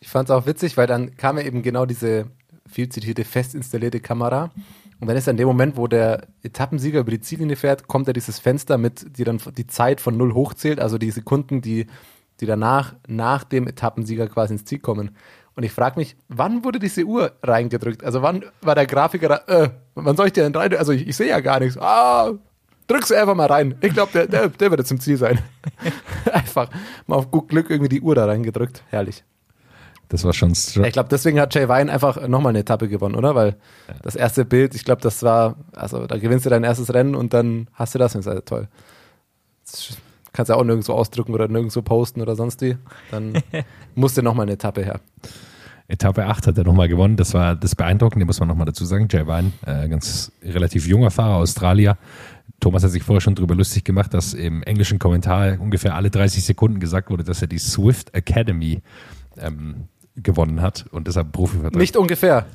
[0.00, 2.26] Ich fand es auch witzig, weil dann kam ja eben genau diese
[2.68, 4.52] viel zitierte fest installierte Kamera.
[5.00, 8.12] Und dann ist in dem Moment, wo der Etappensieger über die Ziellinie fährt, kommt ja
[8.12, 11.86] dieses Fenster mit, die dann die Zeit von null hochzählt, also die Sekunden, die,
[12.40, 15.16] die danach, nach dem Etappensieger quasi ins Ziel kommen.
[15.54, 18.04] Und ich frage mich, wann wurde diese Uhr reingedrückt?
[18.04, 20.76] Also wann war der Grafiker da, äh, wann soll ich denn rein?
[20.76, 21.76] Also ich, ich sehe ja gar nichts.
[21.76, 22.32] Ah,
[22.86, 23.74] drück sie einfach mal rein.
[23.80, 25.40] Ich glaube, der, der, der wird jetzt im Ziel sein.
[26.32, 26.70] einfach
[27.06, 28.84] mal auf gut Glück irgendwie die Uhr da reingedrückt.
[28.90, 29.24] Herrlich.
[30.08, 30.54] Das war schon.
[30.74, 33.34] Ja, ich glaube, deswegen hat Jay Vine einfach nochmal eine Etappe gewonnen, oder?
[33.34, 33.56] Weil
[33.88, 33.94] ja.
[34.02, 37.34] das erste Bild, ich glaube, das war, also da gewinnst du dein erstes Rennen und
[37.34, 38.68] dann hast du das und das ist toll.
[39.66, 39.98] Das
[40.38, 42.76] kannst du auch nirgendwo ausdrücken oder nirgendwo posten oder sonst wie.
[43.10, 43.42] Dann
[43.96, 45.00] musst du nochmal eine Etappe her.
[45.88, 47.16] Etappe 8 hat er nochmal gewonnen.
[47.16, 49.08] Das war das Beeindruckende, muss man nochmal dazu sagen.
[49.10, 51.98] Jay Vine, äh, ganz relativ junger Fahrer, Australier.
[52.60, 56.44] Thomas hat sich vorher schon darüber lustig gemacht, dass im englischen Kommentar ungefähr alle 30
[56.44, 58.80] Sekunden gesagt wurde, dass er die Swift Academy
[59.38, 61.74] ähm, gewonnen hat und deshalb Profivertrag.
[61.74, 62.46] Nicht ungefähr.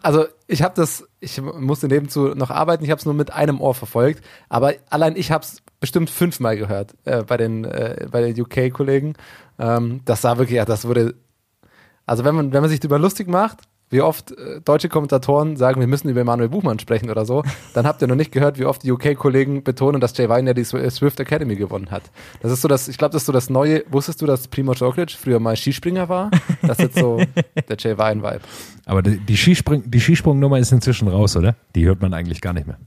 [0.00, 3.60] Also ich habe das, ich musste nebenzu noch arbeiten, ich habe es nur mit einem
[3.60, 8.20] Ohr verfolgt, aber allein ich habe es bestimmt fünfmal gehört äh, bei den äh, bei
[8.20, 9.14] den UK-Kollegen.
[9.58, 11.14] Ähm, das war wirklich, ja, das wurde,
[12.06, 15.80] also wenn man wenn man sich darüber lustig macht, wie oft äh, deutsche Kommentatoren sagen,
[15.80, 17.42] wir müssen über Emanuel Buchmann sprechen oder so,
[17.74, 20.60] dann habt ihr noch nicht gehört, wie oft die UK-Kollegen betonen, dass Jay ja die
[20.60, 22.04] äh, Swift Academy gewonnen hat.
[22.40, 24.72] Das ist so das, ich glaube, das ist so das neue, wusstest du, dass Primo
[24.72, 26.30] Roglic früher mal Skispringer war?
[26.62, 27.20] Das ist jetzt so
[27.68, 28.40] der Jay Vine-Vibe.
[28.86, 31.56] Aber die, die, Skisprung, die Skisprungnummer ist inzwischen raus, oder?
[31.74, 32.78] Die hört man eigentlich gar nicht mehr.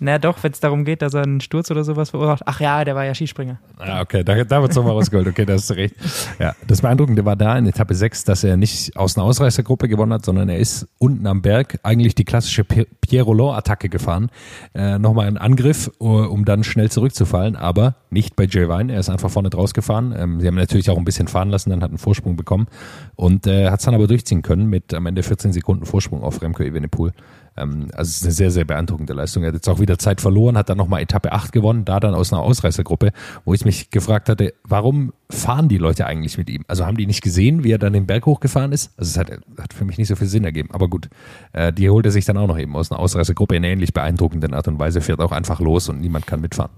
[0.00, 2.42] Na doch, wenn es darum geht, dass er einen Sturz oder sowas verursacht.
[2.46, 3.58] Ach ja, der war ja Skispringer.
[3.78, 5.26] Ah, okay, da, da wird es nochmal rausgeholt.
[5.26, 5.94] Okay, da hast du recht.
[6.38, 10.12] Ja, das Beeindruckende war da in Etappe 6, dass er nicht aus einer Ausreißergruppe gewonnen
[10.12, 14.30] hat, sondern er ist unten am Berg eigentlich die klassische Pierre Roland-Attacke gefahren.
[14.74, 18.92] Äh, nochmal einen Angriff, um dann schnell zurückzufallen, aber nicht bei Jay Vine.
[18.92, 20.14] Er ist einfach vorne draus gefahren.
[20.16, 22.68] Ähm, sie haben natürlich auch ein bisschen fahren lassen, dann hat einen Vorsprung bekommen
[23.16, 26.40] und äh, hat es dann aber durchziehen können mit am Ende 14 Sekunden Vorsprung auf
[26.40, 27.12] Remco Evenepoel.
[27.58, 29.42] Ähm, also es ist eine sehr, sehr beeindruckende Leistung.
[29.42, 32.14] Er hat jetzt auch wieder Zeit verloren, hat dann nochmal Etappe 8 gewonnen, da dann
[32.14, 33.12] aus einer Ausreißergruppe,
[33.44, 36.64] wo ich mich gefragt hatte, warum fahren die Leute eigentlich mit ihm?
[36.68, 38.92] Also haben die nicht gesehen, wie er dann den Berg hochgefahren ist?
[38.96, 40.70] Also es hat, hat für mich nicht so viel Sinn ergeben.
[40.72, 41.08] Aber gut,
[41.52, 44.54] äh, die holt er sich dann auch noch eben aus einer Ausreißergruppe in ähnlich beeindruckenden
[44.54, 46.70] Art und Weise, fährt auch einfach los und niemand kann mitfahren.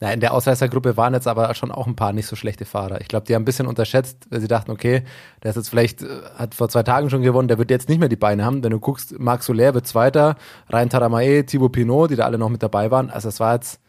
[0.00, 3.00] Na, in der Ausreißergruppe waren jetzt aber schon auch ein paar nicht so schlechte Fahrer.
[3.00, 5.02] Ich glaube, die haben ein bisschen unterschätzt, weil sie dachten, okay,
[5.42, 6.06] der ist jetzt vielleicht, äh,
[6.36, 8.62] hat vor zwei Tagen schon gewonnen, der wird jetzt nicht mehr die Beine haben.
[8.62, 10.36] Wenn du guckst, Marc Soler wird Zweiter,
[10.72, 13.10] Ryan Taramae, Thibaut Pinot, die da alle noch mit dabei waren.
[13.10, 13.80] Also es war jetzt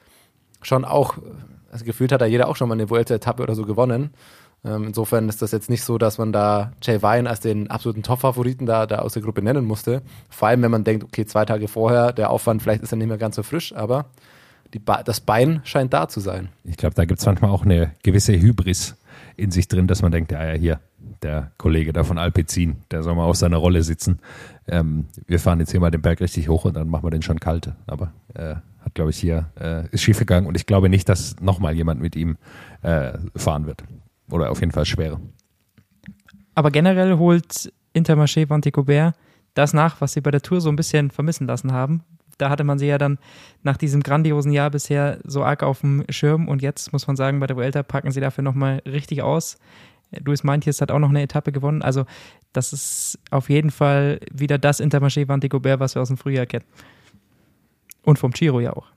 [0.63, 1.17] schon auch,
[1.71, 4.09] also gefühlt hat da jeder auch schon mal eine Vuelta-Etappe oder so gewonnen.
[4.65, 8.01] Ähm, insofern ist das jetzt nicht so, dass man da Jay Vine als den absoluten
[8.01, 10.01] Top-Favoriten da, da aus der Gruppe nennen musste.
[10.29, 13.07] Vor allem, wenn man denkt, okay, zwei Tage vorher, der Aufwand vielleicht ist er nicht
[13.07, 14.07] mehr ganz so frisch, aber
[14.73, 16.49] die das Bein scheint da zu sein.
[16.63, 18.95] Ich glaube, da gibt es manchmal auch eine gewisse Hybris
[19.35, 20.79] in sich drin, dass man denkt, ja, ja, hier,
[21.21, 24.19] der Kollege da von Alpecin, der soll mal auf seiner Rolle sitzen.
[24.67, 27.21] Ähm, wir fahren jetzt hier mal den Berg richtig hoch und dann machen wir den
[27.21, 27.71] schon kalt.
[27.87, 31.39] Aber äh, hat, glaube ich, hier, äh, ist schief gegangen und ich glaube nicht, dass
[31.39, 32.37] nochmal jemand mit ihm
[32.81, 33.83] äh, fahren wird.
[34.29, 35.19] Oder auf jeden Fall schwerer.
[36.55, 39.15] Aber generell holt Intermarché Vanticobert
[39.53, 42.03] das nach, was sie bei der Tour so ein bisschen vermissen lassen haben,
[42.39, 43.19] da hatte man sie ja dann
[43.61, 47.39] nach diesem grandiosen Jahr bisher so arg auf dem Schirm und jetzt muss man sagen,
[47.39, 49.57] bei der Vuelta packen sie dafür nochmal richtig aus.
[50.25, 51.81] Luis Meintjes hat auch noch eine Etappe gewonnen.
[51.81, 52.05] Also,
[52.51, 56.65] das ist auf jeden Fall wieder das Intermarché Vantigobert, was wir aus dem Frühjahr kennen.
[58.03, 58.87] Und vom Giro ja auch.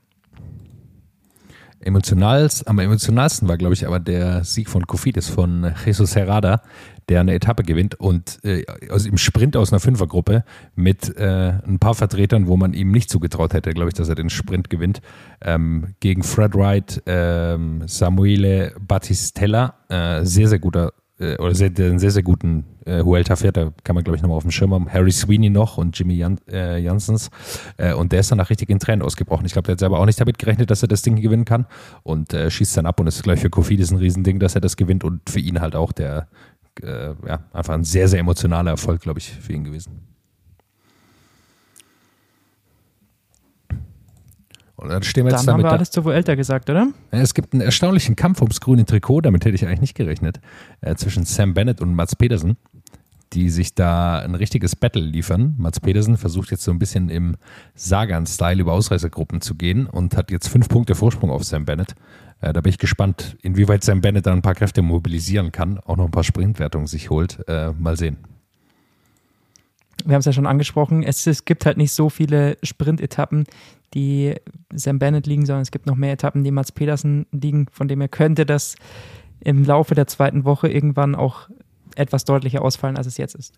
[1.81, 6.61] Emotional, am emotionalsten war, glaube ich, aber der Sieg von Kofidis von Jesus Herrada,
[7.09, 10.43] der eine Etappe gewinnt und äh, also im Sprint aus einer Fünfergruppe
[10.75, 14.15] mit äh, ein paar Vertretern, wo man ihm nicht zugetraut hätte, glaube ich, dass er
[14.15, 15.01] den Sprint gewinnt,
[15.41, 21.99] ähm, gegen Fred Wright, ähm, Samuele Battistella, äh, sehr, sehr guter äh, oder sehr, einen
[21.99, 24.73] sehr, sehr guten äh, Huelta fährt, da kann man, glaube ich, nochmal auf dem Schirm
[24.73, 24.91] haben.
[24.91, 27.29] Harry Sweeney noch und Jimmy Jan äh, Janssens.
[27.77, 29.45] Äh, und der ist danach richtig in Tränen ausgebrochen.
[29.45, 31.65] Ich glaube, der hat selber auch nicht damit gerechnet, dass er das Ding gewinnen kann.
[32.03, 34.75] Und äh, schießt dann ab und ist gleich für Kofidis ein Riesending, dass er das
[34.75, 35.03] gewinnt.
[35.03, 36.27] Und für ihn halt auch der,
[36.81, 39.99] äh, ja, einfach ein sehr, sehr emotionaler Erfolg, glaube ich, für ihn gewesen.
[44.75, 46.87] Und dann stehen wir jetzt dann haben wir alles zu Vuelta gesagt, oder?
[47.11, 50.41] Es gibt einen erstaunlichen Kampf ums grüne Trikot, damit hätte ich eigentlich nicht gerechnet,
[50.81, 52.57] äh, zwischen Sam Bennett und Mats Pedersen.
[53.33, 55.55] die sich da ein richtiges Battle liefern.
[55.57, 57.35] Mats Pedersen versucht jetzt so ein bisschen im
[57.75, 61.95] Sagan-Style über Ausreißergruppen zu gehen und hat jetzt fünf Punkte Vorsprung auf Sam Bennett.
[62.43, 65.95] Äh, da bin ich gespannt, inwieweit Sam Bennett da ein paar Kräfte mobilisieren kann, auch
[65.95, 67.39] noch ein paar Sprintwertungen sich holt.
[67.47, 68.17] Äh, mal sehen.
[70.03, 73.45] Wir haben es ja schon angesprochen, es, es gibt halt nicht so viele Sprint-Etappen,
[73.93, 74.35] die
[74.73, 78.01] Sam Bennett liegen, sondern es gibt noch mehr Etappen, die Mats Pedersen liegen, von dem
[78.01, 78.75] er könnte das
[79.39, 81.47] im Laufe der zweiten Woche irgendwann auch
[81.95, 83.57] etwas deutlicher ausfallen, als es jetzt ist.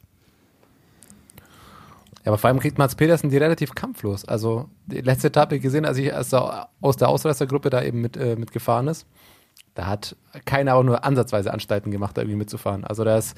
[2.26, 4.26] Ja, aber vor allem kriegt Mats Pedersen die relativ kampflos.
[4.26, 8.36] Also die letzte Etappe gesehen, als ich er aus der Ausreißergruppe da eben mit, äh,
[8.36, 9.06] mitgefahren ist,
[9.76, 10.16] da hat
[10.46, 12.84] keiner auch nur ansatzweise Anstalten gemacht, da irgendwie mitzufahren.
[12.84, 13.38] Also da ist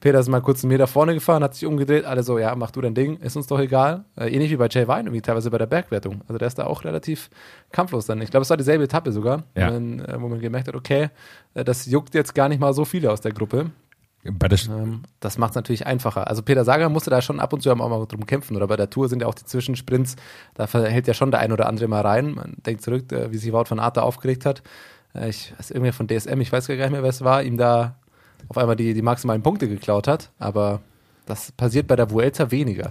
[0.00, 2.80] Pedersen mal kurz einen Meter vorne gefahren, hat sich umgedreht, alle so, ja, mach du
[2.80, 4.04] dein Ding, ist uns doch egal.
[4.16, 6.20] Äh, ähnlich wie bei Jay Vine, irgendwie teilweise bei der Bergwertung.
[6.28, 7.30] Also der ist da auch relativ
[7.72, 8.22] kampflos dann.
[8.22, 9.68] Ich glaube, es war dieselbe Etappe sogar, Ja.
[9.68, 11.08] wo, man, äh, wo man gemerkt hat, okay,
[11.54, 13.72] äh, das juckt jetzt gar nicht mal so viele aus der Gruppe.
[14.24, 16.26] Bei der, Ähm, das macht es natürlich einfacher.
[16.28, 18.56] Also Peter Sager musste da schon ab und zu auch mal drum kämpfen.
[18.56, 20.16] Oder bei der Tour sind ja auch die Zwischensprints,
[20.54, 22.34] da hält ja schon der ein oder andere mal rein.
[22.34, 24.62] Man denkt zurück, äh, wie sich Wout von Aert aufgeregt hat.
[25.14, 27.56] Äh, Ich weiß irgendwer von DSM, ich weiß gar nicht mehr, wer es war, ihm
[27.56, 27.94] da
[28.48, 30.30] auf einmal die, die maximalen Punkte geklaut hat.
[30.38, 30.80] Aber
[31.26, 32.90] das passiert bei der Vuelta weniger.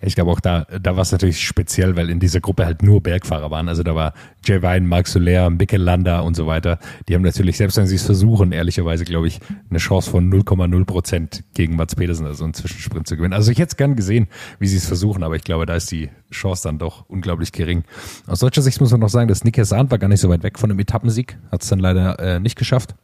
[0.00, 3.02] Ich glaube auch da, da war es natürlich speziell, weil in dieser Gruppe halt nur
[3.02, 3.68] Bergfahrer waren.
[3.68, 6.78] Also da war Jay Vine, Marc Soler, Mikkel Landa und so weiter.
[7.08, 9.40] Die haben natürlich, selbst wenn sie es versuchen, ehrlicherweise, glaube ich,
[9.70, 13.34] eine Chance von 0,0 Prozent gegen Mats Pedersen, also einen Zwischensprint zu gewinnen.
[13.34, 14.28] Also ich hätte es gern gesehen,
[14.60, 17.84] wie sie es versuchen, aber ich glaube, da ist die Chance dann doch unglaublich gering.
[18.26, 20.44] Aus deutscher Sicht muss man noch sagen, dass Nick Sahn war gar nicht so weit
[20.44, 22.94] weg von einem Etappensieg, hat es dann leider äh, nicht geschafft.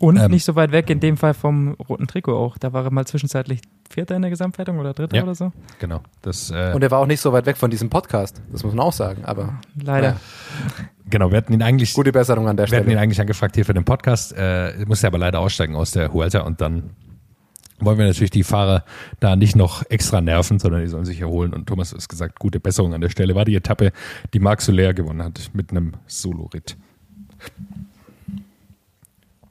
[0.00, 0.30] Und Ähm.
[0.30, 2.58] nicht so weit weg in dem Fall vom roten Trikot auch.
[2.58, 5.22] Da war er mal zwischenzeitlich Vierter in der Gesamtwertung oder Dritter Ja.
[5.22, 5.52] oder so.
[5.78, 6.00] Genau.
[6.22, 8.42] Das, äh, Und er war auch nicht so weit weg von diesem Podcast.
[8.52, 9.24] Das muss man auch sagen.
[9.24, 10.08] Aber Leider.
[10.08, 10.16] Ja.
[11.08, 13.00] genau, wir hatten ihn eigentlich gute Besserung an der Wir hatten ihn Stelle.
[13.00, 16.60] eigentlich angefragt hier für den Podcast, äh, musste aber leider aussteigen aus der Huelta und
[16.60, 16.90] dann
[17.80, 18.84] wollen wir natürlich die Fahrer
[19.20, 21.52] da nicht noch extra nerven, sondern die sollen sich erholen.
[21.52, 23.34] Und Thomas hat gesagt, gute Besserung an der Stelle.
[23.34, 23.92] War die Etappe,
[24.32, 26.76] die Marc Soler gewonnen hat mit einem Solo-Ritt.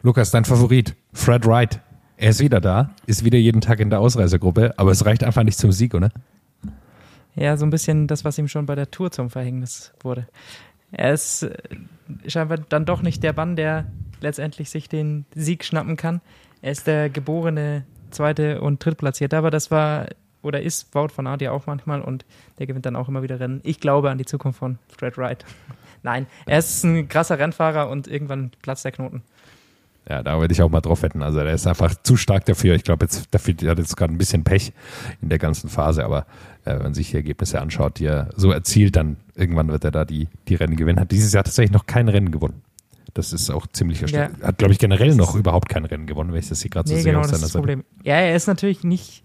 [0.05, 1.79] Lukas, dein Favorit, Fred Wright.
[2.17, 5.43] Er ist wieder da, ist wieder jeden Tag in der Ausreisergruppe, aber es reicht einfach
[5.43, 6.09] nicht zum Sieg, oder?
[7.35, 10.27] Ja, so ein bisschen das, was ihm schon bei der Tour zum Verhängnis wurde.
[10.91, 11.55] Er ist äh,
[12.27, 13.85] scheinbar dann doch nicht der Mann, der
[14.19, 16.19] letztendlich sich den Sieg schnappen kann.
[16.61, 20.07] Er ist der geborene Zweite- und Drittplatzierte, aber das war
[20.41, 22.25] oder ist Wout von Aert ja auch manchmal und
[22.59, 23.61] der gewinnt dann auch immer wieder Rennen.
[23.63, 25.45] Ich glaube an die Zukunft von Fred Wright.
[26.03, 29.23] Nein, er ist ein krasser Rennfahrer und irgendwann platzt der Knoten.
[30.09, 31.23] Ja, da würde ich auch mal drauf wetten.
[31.23, 32.75] Also der ist einfach zu stark dafür.
[32.75, 34.73] Ich glaube, jetzt dafür hat jetzt gerade ein bisschen Pech
[35.21, 36.25] in der ganzen Phase, aber
[36.65, 39.91] äh, wenn man sich die Ergebnisse anschaut, die er so erzielt, dann irgendwann wird er
[39.91, 40.99] da die, die Rennen gewinnen.
[40.99, 42.61] Hat dieses Jahr tatsächlich noch kein Rennen gewonnen.
[43.13, 44.43] Das ist auch ziemlich erstaunlich.
[44.43, 46.95] Hat, glaube ich, generell noch überhaupt kein Rennen gewonnen, wenn ich das hier gerade so
[46.95, 47.61] Nee, sehe genau, auf das ist das Seite.
[47.61, 47.83] Problem.
[48.03, 49.23] Ja, er ist natürlich nicht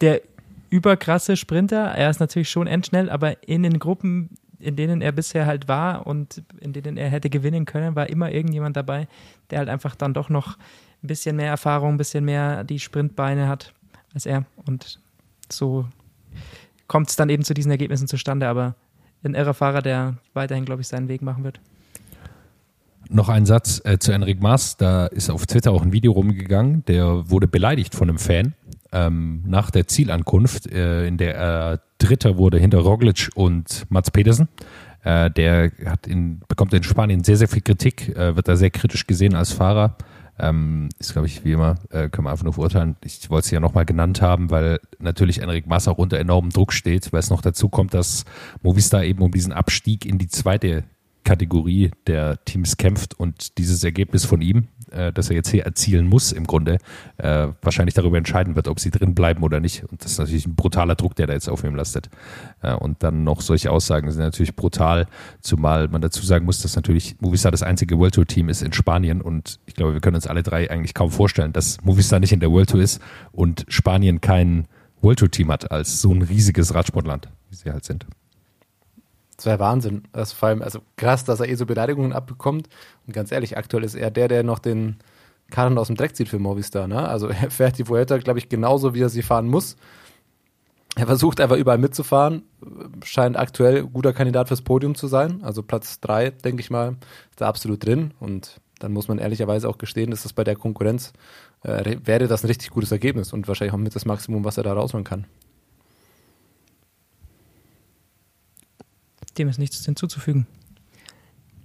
[0.00, 0.22] der
[0.70, 1.84] überkrasse Sprinter.
[1.84, 4.30] Er ist natürlich schon endschnell, aber in den Gruppen,
[4.64, 8.30] in denen er bisher halt war und in denen er hätte gewinnen können, war immer
[8.30, 9.08] irgendjemand dabei,
[9.50, 10.56] der halt einfach dann doch noch
[11.02, 13.72] ein bisschen mehr Erfahrung, ein bisschen mehr die Sprintbeine hat
[14.14, 14.44] als er.
[14.66, 15.00] Und
[15.50, 15.86] so
[16.86, 18.74] kommt es dann eben zu diesen Ergebnissen zustande, aber
[19.22, 21.60] ein irrer Fahrer, der weiterhin, glaube ich, seinen Weg machen wird.
[23.08, 24.76] Noch ein Satz äh, zu Enric Maas.
[24.76, 26.84] Da ist auf Twitter auch ein Video rumgegangen.
[26.86, 28.54] Der wurde beleidigt von einem Fan
[28.94, 34.48] ähm, nach der Zielankunft, äh, in der er Dritter wurde hinter Roglic und Mats Pedersen.
[35.02, 38.70] Äh, der hat in, bekommt in Spanien sehr, sehr viel Kritik, äh, wird da sehr
[38.70, 39.96] kritisch gesehen als Fahrer.
[40.38, 42.96] Ähm, ist, glaube ich, wie immer, äh, können wir einfach nur verurteilen.
[43.04, 46.72] Ich wollte es ja nochmal genannt haben, weil natürlich Enric Maas auch unter enormem Druck
[46.72, 48.24] steht, weil es noch dazu kommt, dass
[48.62, 50.84] Movistar eben um diesen Abstieg in die zweite
[51.24, 56.08] Kategorie der Teams kämpft und dieses Ergebnis von ihm, äh, das er jetzt hier erzielen
[56.08, 56.78] muss im Grunde,
[57.18, 59.84] äh, wahrscheinlich darüber entscheiden wird, ob sie drin bleiben oder nicht.
[59.84, 62.08] Und das ist natürlich ein brutaler Druck, der da jetzt auf ihm lastet.
[62.62, 65.06] Äh, und dann noch solche Aussagen sind natürlich brutal,
[65.40, 68.72] zumal man dazu sagen muss, dass natürlich Movistar das einzige World Tour Team ist in
[68.72, 72.32] Spanien und ich glaube, wir können uns alle drei eigentlich kaum vorstellen, dass Movistar nicht
[72.32, 73.00] in der World Tour ist
[73.32, 74.66] und Spanien kein
[75.02, 78.06] World Tour Team hat als so ein riesiges Radsportland, wie sie halt sind.
[79.44, 80.04] Das wäre Wahnsinn.
[80.12, 82.70] Das vor allem, also krass, dass er eh so Beleidigungen abbekommt.
[83.06, 84.96] Und ganz ehrlich, aktuell ist er der, der noch den
[85.50, 86.88] Karren aus dem Dreck zieht für Movistar.
[86.88, 87.06] Ne?
[87.06, 89.76] Also er fährt die Vuelta, glaube ich, genauso, wie er sie fahren muss.
[90.96, 92.44] Er versucht einfach überall mitzufahren,
[93.04, 95.42] scheint aktuell guter Kandidat fürs Podium zu sein.
[95.42, 96.96] Also Platz drei, denke ich mal,
[97.28, 98.14] ist da absolut drin.
[98.20, 101.12] Und dann muss man ehrlicherweise auch gestehen, dass das bei der Konkurrenz
[101.64, 104.62] äh, wäre das ein richtig gutes Ergebnis und wahrscheinlich auch mit das Maximum, was er
[104.62, 105.26] da rausholen kann.
[109.38, 110.46] Dem ist nichts hinzuzufügen.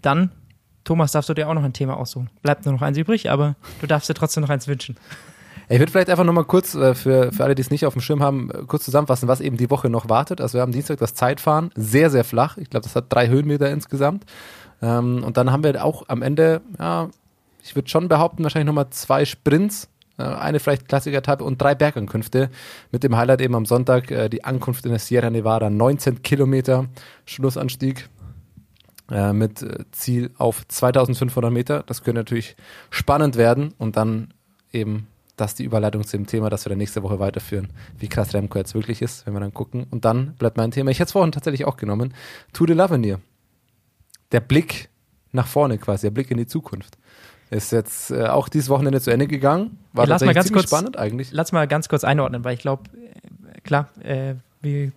[0.01, 0.32] Dann,
[0.84, 2.30] Thomas, darfst du dir auch noch ein Thema aussuchen.
[2.41, 4.95] Bleibt nur noch eins übrig, aber du darfst dir trotzdem noch eins wünschen.
[5.72, 8.01] Ich würde vielleicht einfach nochmal kurz, äh, für, für alle, die es nicht auf dem
[8.01, 10.41] Schirm haben, äh, kurz zusammenfassen, was eben die Woche noch wartet.
[10.41, 12.57] Also wir haben Dienstag das Zeitfahren, sehr, sehr flach.
[12.57, 14.26] Ich glaube, das hat drei Höhenmeter insgesamt.
[14.82, 17.09] Ähm, und dann haben wir auch am Ende, ja,
[17.63, 19.89] ich würde schon behaupten, wahrscheinlich nochmal zwei Sprints,
[20.24, 22.49] eine vielleicht Klassiker-Etappe und drei Bergankünfte.
[22.91, 26.88] Mit dem Highlight eben am Sonntag äh, die Ankunft in der Sierra Nevada, 19 Kilometer
[27.26, 28.09] Schlussanstieg
[29.11, 31.84] äh, mit äh, Ziel auf 2500 Meter.
[31.86, 32.55] Das könnte natürlich
[32.89, 34.34] spannend werden und dann
[34.72, 35.07] eben
[35.39, 38.57] das die Überleitung zu dem Thema, das wir dann nächste Woche weiterführen, wie krass Remco
[38.57, 39.88] jetzt wirklich ist, wenn wir dann gucken.
[39.89, 42.13] Und dann bleibt mein Thema, ich hätte es vorhin tatsächlich auch genommen,
[42.53, 43.20] To the Lavenir.
[44.32, 44.89] Der Blick
[45.32, 46.97] nach vorne quasi, der Blick in die Zukunft.
[47.51, 49.77] Ist jetzt äh, auch dieses Wochenende zu Ende gegangen.
[49.93, 51.29] War Ja, lass mal ganz kurz- spannend eigentlich.
[51.31, 52.83] Lass mal ganz kurz einordnen, weil ich glaube,
[53.63, 54.91] klar, äh, wir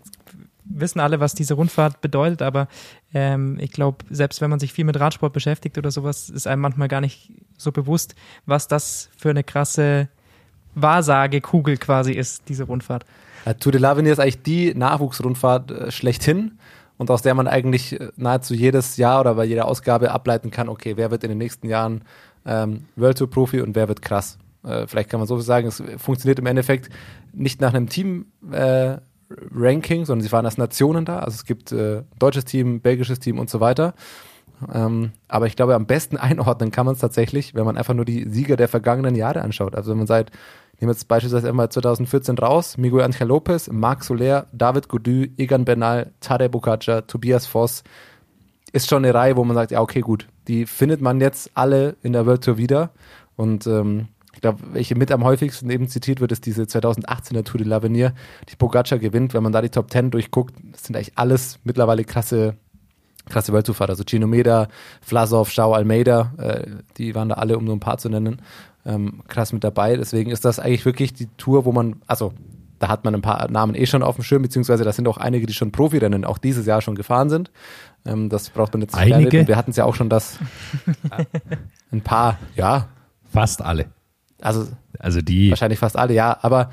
[0.64, 2.68] wissen alle, was diese Rundfahrt bedeutet, aber
[3.14, 6.62] ähm, ich glaube, selbst wenn man sich viel mit Radsport beschäftigt oder sowas, ist einem
[6.62, 8.14] manchmal gar nicht so bewusst,
[8.46, 10.08] was das für eine krasse
[10.74, 13.04] Wahrsagekugel quasi ist, diese Rundfahrt.
[13.44, 16.58] Ja, Tour de l'Avenir ist eigentlich die Nachwuchsrundfahrt äh, schlechthin
[16.96, 20.68] und aus der man eigentlich äh, nahezu jedes Jahr oder bei jeder Ausgabe ableiten kann,
[20.68, 22.02] okay, wer wird in den nächsten Jahren
[22.46, 24.38] ähm, World Tour Profi und wer wird krass.
[24.64, 26.88] Äh, vielleicht kann man so sagen, es funktioniert im Endeffekt
[27.32, 28.96] nicht nach einem Team äh,
[29.54, 31.20] Ranking, sondern sie fahren als Nationen da.
[31.20, 33.94] Also es gibt äh, deutsches Team, belgisches Team und so weiter.
[34.72, 38.04] Ähm, aber ich glaube, am besten einordnen kann man es tatsächlich, wenn man einfach nur
[38.04, 39.74] die Sieger der vergangenen Jahre anschaut.
[39.74, 40.30] Also wenn man seit,
[40.80, 46.12] nehmen jetzt beispielsweise einmal 2014 raus, Miguel Angel Lopez, Marc Soler, David Gaudu, Egan Bernal,
[46.20, 47.82] Tadej Bocaca, Tobias Voss,
[48.72, 51.96] ist schon eine Reihe, wo man sagt, ja, okay, gut, die findet man jetzt alle
[52.02, 52.90] in der World Tour wieder.
[53.36, 57.58] Und ähm, ich glaube, welche mit am häufigsten eben zitiert wird, ist diese 2018er Tour
[57.58, 58.12] de l'Avenir,
[58.48, 59.34] die Pogacar gewinnt.
[59.34, 62.56] Wenn man da die Top 10 durchguckt, sind eigentlich alles mittlerweile krasse
[63.28, 63.90] krasse World Tour Fahrer.
[63.90, 64.68] Also Gino Meda,
[65.00, 66.66] Vlasov, Schau Almeida, äh,
[66.96, 68.42] die waren da alle, um nur ein paar zu nennen,
[68.84, 69.96] ähm, krass mit dabei.
[69.96, 72.32] Deswegen ist das eigentlich wirklich die Tour, wo man, also
[72.78, 75.18] da hat man ein paar Namen eh schon auf dem Schirm, beziehungsweise da sind auch
[75.18, 77.50] einige, die schon Profirennen auch dieses Jahr schon gefahren sind.
[78.04, 79.40] Ähm, das braucht man jetzt nicht Einige?
[79.40, 80.38] Und wir hatten es ja auch schon, dass
[81.92, 82.88] ein paar, ja,
[83.30, 83.86] Fast alle.
[84.40, 86.70] also Also die, wahrscheinlich fast alle, ja, aber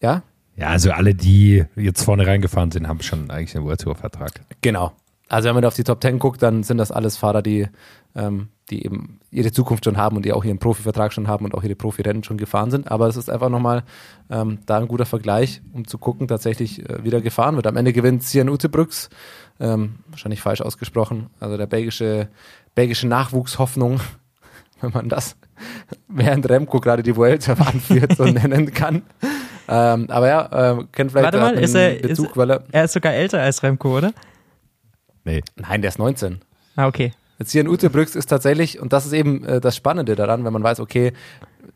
[0.00, 0.22] ja,
[0.56, 4.40] ja, also alle, die jetzt vorne reingefahren sind, haben schon eigentlich einen World Tour Vertrag.
[4.60, 4.92] Genau.
[5.28, 7.66] Also wenn man auf die Top 10 guckt, dann sind das alles Fahrer, die,
[8.14, 11.54] ähm, die eben ihre Zukunft schon haben und die auch ihren Profivertrag schon haben und
[11.54, 12.90] auch ihre Profirennen schon gefahren sind.
[12.90, 13.82] Aber es ist einfach nochmal
[14.30, 17.66] ähm, da ein guter Vergleich, um zu gucken, tatsächlich äh, wieder gefahren wird.
[17.66, 19.08] Am Ende gewinnt Sian Utebrücks,
[19.60, 22.28] ähm, wahrscheinlich falsch ausgesprochen, also der belgische,
[22.74, 24.00] belgische Nachwuchshoffnung,
[24.80, 25.36] wenn man das
[26.08, 29.02] während Remco gerade die Vuelta anführt, so nennen kann.
[29.66, 32.84] Ähm, aber ja, äh, kennt vielleicht Warte mal, ist er- Bezug, ist- weil er, Er
[32.84, 34.12] ist sogar älter als Remco, oder?
[35.24, 35.42] Nee.
[35.56, 36.40] nein, der ist 19.
[36.76, 37.12] Ah, okay.
[37.38, 40.52] Jetzt hier in Utebrücks ist tatsächlich, und das ist eben äh, das Spannende daran, wenn
[40.52, 41.12] man weiß, okay,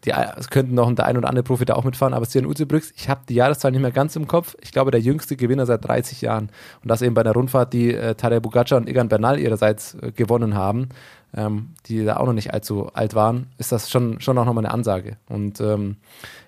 [0.05, 2.47] die, es könnten noch der ein oder andere Profi da auch mitfahren, aber hier in
[2.47, 4.55] Utebrücks, ich habe die Jahreszahl nicht mehr ganz im Kopf.
[4.61, 6.51] Ich glaube, der jüngste Gewinner seit 30 Jahren.
[6.83, 10.13] Und das eben bei der Rundfahrt, die äh, Tadej Bugacar und Egan Bernal ihrerseits äh,
[10.13, 10.91] gewonnen haben,
[11.35, 14.65] ähm, die da auch noch nicht allzu alt waren, ist das schon, schon auch nochmal
[14.65, 15.17] eine Ansage.
[15.29, 15.97] Und ähm,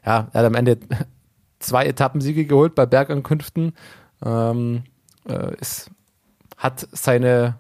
[0.05, 0.79] ja, er hat am Ende
[1.59, 3.73] zwei Etappensiege geholt bei Bergankünften.
[4.25, 4.83] Ähm,
[5.29, 5.91] äh, ist,
[6.57, 7.57] hat seine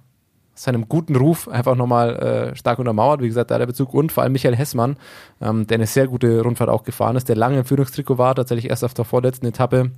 [0.62, 3.22] seinem guten Ruf einfach nochmal äh, stark untermauert.
[3.22, 4.96] Wie gesagt, da der Bezug und vor allem Michael Hessmann,
[5.40, 8.68] ähm, der eine sehr gute Rundfahrt auch gefahren ist, der lange im Führungstrikot war, tatsächlich
[8.68, 9.90] erst auf der vorletzten Etappe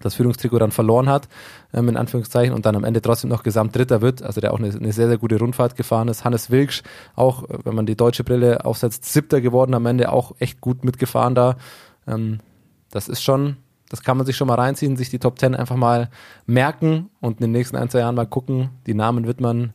[0.00, 1.28] das Führungstrikot dann verloren hat,
[1.74, 4.68] ähm, in Anführungszeichen, und dann am Ende trotzdem noch Gesamtdritter wird, also der auch eine,
[4.68, 6.24] eine sehr, sehr gute Rundfahrt gefahren ist.
[6.24, 6.84] Hannes Wilksch,
[7.16, 10.84] auch, äh, wenn man die deutsche Brille aufsetzt, siebter geworden am Ende, auch echt gut
[10.84, 11.56] mitgefahren da.
[12.06, 12.38] Ähm,
[12.90, 13.56] das ist schon,
[13.88, 16.10] das kann man sich schon mal reinziehen, sich die Top 10 einfach mal
[16.46, 18.70] merken und in den nächsten ein, zwei Jahren mal gucken.
[18.86, 19.72] Die Namen wird man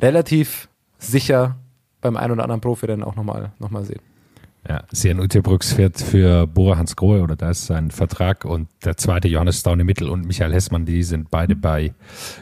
[0.00, 0.68] relativ
[0.98, 1.56] sicher
[2.00, 4.00] beim einen oder anderen Profirennen auch nochmal noch mal sehen.
[4.68, 8.96] Ja, Sian Utebrücks fährt für Bora Hans Grohe oder da ist sein Vertrag und der
[8.96, 11.94] zweite Johannes Staune Mittel und Michael Hessmann, die sind beide bei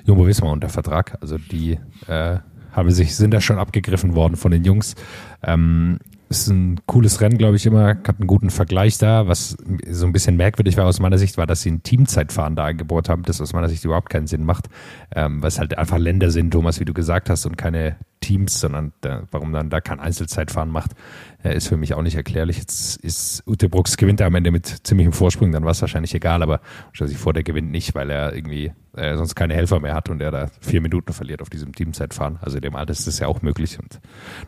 [0.06, 1.18] Jumbo Visma unter Vertrag.
[1.20, 2.38] Also die äh,
[2.72, 4.94] haben sich, sind da schon abgegriffen worden von den Jungs.
[5.42, 5.98] Ähm,
[6.28, 9.28] ist ein cooles Rennen, glaube ich, immer, hat einen guten Vergleich da.
[9.28, 9.56] Was
[9.88, 13.08] so ein bisschen merkwürdig war aus meiner Sicht, war, dass sie ein Teamzeitfahren da eingebaut
[13.08, 14.68] haben, das aus meiner Sicht überhaupt keinen Sinn macht,
[15.14, 18.58] ähm, weil es halt einfach Länder sind, Thomas, wie du gesagt hast, und keine Teams,
[18.58, 20.92] sondern da, warum dann da kein Einzelzeitfahren macht,
[21.44, 22.56] äh, ist für mich auch nicht erklärlich.
[22.56, 26.14] Jetzt ist Ute Brooks gewinnt er am Ende mit ziemlichem Vorsprung, dann war es wahrscheinlich
[26.14, 26.60] egal, aber
[26.94, 30.22] sich vor, der gewinnt nicht, weil er irgendwie äh, sonst keine Helfer mehr hat und
[30.22, 32.38] er da vier Minuten verliert auf diesem Teamzeitfahren.
[32.40, 34.00] Also dem Alter ist das ja auch möglich und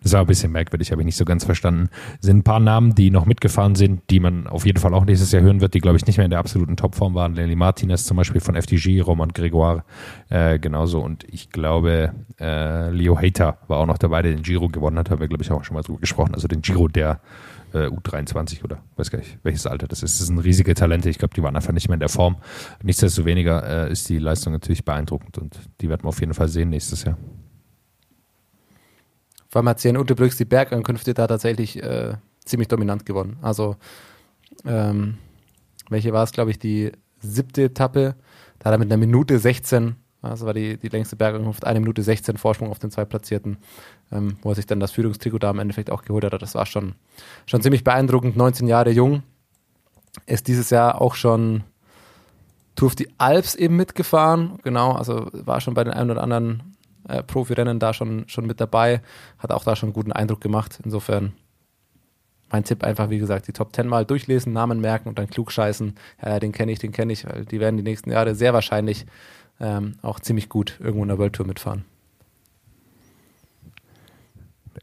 [0.02, 1.88] das war ein bisschen merkwürdig, habe ich nicht so ganz verstanden.
[2.20, 5.32] Sind ein paar Namen, die noch mitgefahren sind, die man auf jeden Fall auch nächstes
[5.32, 7.34] Jahr hören wird, die glaube ich nicht mehr in der absoluten Topform waren.
[7.34, 9.84] Lenny Martinez zum Beispiel von FDG, Roman Gregoire
[10.30, 14.68] äh, genauso und ich glaube äh, Leo Hater war auch noch dabei, der den Giro
[14.68, 16.34] gewonnen hat, haben wir, glaube ich, auch schon mal drüber gesprochen.
[16.34, 17.20] Also den Giro der
[17.72, 20.20] äh, U23 oder weiß gar nicht, welches Alter das ist.
[20.20, 21.08] Das sind riesige Talente.
[21.08, 22.36] Ich glaube, die waren einfach nicht mehr in der Form.
[22.82, 26.70] Nichtsdestoweniger äh, ist die Leistung natürlich beeindruckend und die werden wir auf jeden Fall sehen
[26.70, 27.16] nächstes Jahr.
[29.48, 32.14] Vor allem hat Sien Unterbrücks die Bergankünfte da tatsächlich äh,
[32.44, 33.36] ziemlich dominant gewonnen.
[33.42, 33.76] Also,
[34.64, 35.18] ähm,
[35.88, 38.16] welche war es, glaube ich, die siebte Etappe?
[38.58, 39.96] Da hat er mit einer Minute 16
[40.28, 43.58] das war die, die längste Bergankunft, eine Minute 16 Vorsprung auf den Zweitplatzierten,
[44.12, 46.40] ähm, wo er sich dann das Führungstrikot da im Endeffekt auch geholt hat.
[46.40, 46.94] Das war schon,
[47.46, 48.36] schon ziemlich beeindruckend.
[48.36, 49.22] 19 Jahre jung,
[50.26, 51.64] ist dieses Jahr auch schon
[52.74, 54.58] Tour of die Alps eben mitgefahren.
[54.62, 56.76] Genau, also war schon bei den ein oder anderen
[57.08, 59.02] äh, Profirennen da schon, schon mit dabei,
[59.38, 60.78] hat auch da schon einen guten Eindruck gemacht.
[60.84, 61.32] Insofern
[62.50, 65.50] mein Tipp einfach, wie gesagt, die Top 10 mal durchlesen, Namen merken und dann klug
[65.50, 65.94] scheißen.
[66.22, 69.06] Ja, den kenne ich, den kenne ich, weil die werden die nächsten Jahre sehr wahrscheinlich
[69.60, 71.84] ähm, auch ziemlich gut irgendwo in der World Tour mitfahren.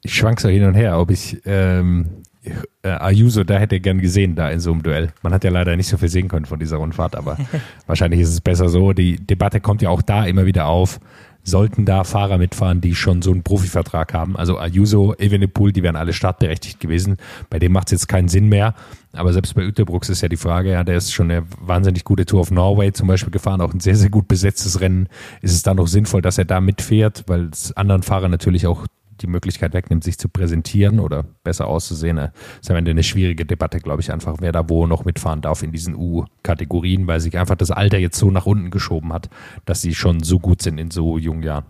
[0.01, 4.35] Ich schwank so hin und her, ob ich ähm, äh, Ayuso da hätte gern gesehen,
[4.35, 5.13] da in so einem Duell.
[5.21, 7.37] Man hat ja leider nicht so viel sehen können von dieser Rundfahrt, aber
[7.87, 8.93] wahrscheinlich ist es besser so.
[8.93, 10.99] Die Debatte kommt ja auch da immer wieder auf
[11.43, 14.35] sollten da Fahrer mitfahren, die schon so einen Profivertrag haben.
[14.35, 17.17] Also Ayuso, Evenepoel, die wären alle startberechtigt gewesen.
[17.49, 18.73] Bei dem macht es jetzt keinen Sinn mehr.
[19.11, 22.25] Aber selbst bei Uterbrooks ist ja die Frage, ja, der ist schon eine wahnsinnig gute
[22.25, 25.07] Tour of Norway zum Beispiel gefahren, auch ein sehr, sehr gut besetztes Rennen.
[25.41, 28.87] Ist es da noch sinnvoll, dass er da mitfährt, weil es anderen Fahrern natürlich auch
[29.21, 32.17] die Möglichkeit wegnimmt, sich zu präsentieren oder besser auszusehen.
[32.17, 35.41] Das ist am Ende eine schwierige Debatte, glaube ich, einfach, wer da wo noch mitfahren
[35.41, 39.29] darf in diesen U-Kategorien, weil sich einfach das Alter jetzt so nach unten geschoben hat,
[39.65, 41.65] dass sie schon so gut sind in so jungen Jahren.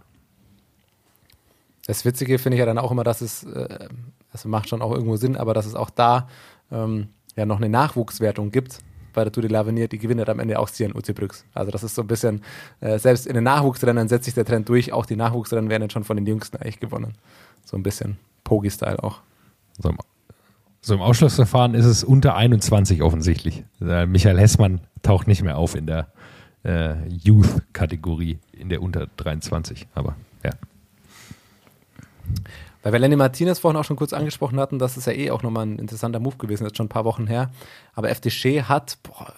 [1.85, 3.89] Das Witzige finde ich ja dann auch immer, dass es, äh,
[4.31, 6.29] das macht schon auch irgendwo Sinn, aber dass es auch da
[6.71, 8.79] ähm, ja noch eine Nachwuchswertung gibt
[9.14, 11.45] bei der Tour de l'Avenir, die gewinnt am Ende auch Sian Uzibrüx.
[11.53, 12.43] Also das ist so ein bisschen,
[12.82, 15.93] äh, selbst in den Nachwuchsrennen setzt sich der Trend durch, auch die Nachwuchsrennen werden jetzt
[15.93, 17.14] schon von den Jüngsten eigentlich gewonnen.
[17.66, 19.22] So ein bisschen Pogi-Style auch.
[19.82, 19.97] So im,
[20.82, 23.64] so im Ausschlussverfahren ist es unter 21 offensichtlich.
[23.82, 26.07] Äh, Michael Hessmann taucht nicht mehr auf in der
[26.64, 30.51] äh, Youth-Kategorie, in der unter 23, aber ja.
[32.84, 35.41] Weil wir Lenny Martinez vorhin auch schon kurz angesprochen hatten, das ist ja eh auch
[35.41, 37.49] nochmal ein interessanter Move gewesen, jetzt schon ein paar Wochen her.
[37.93, 39.34] Aber FDG hat, boah,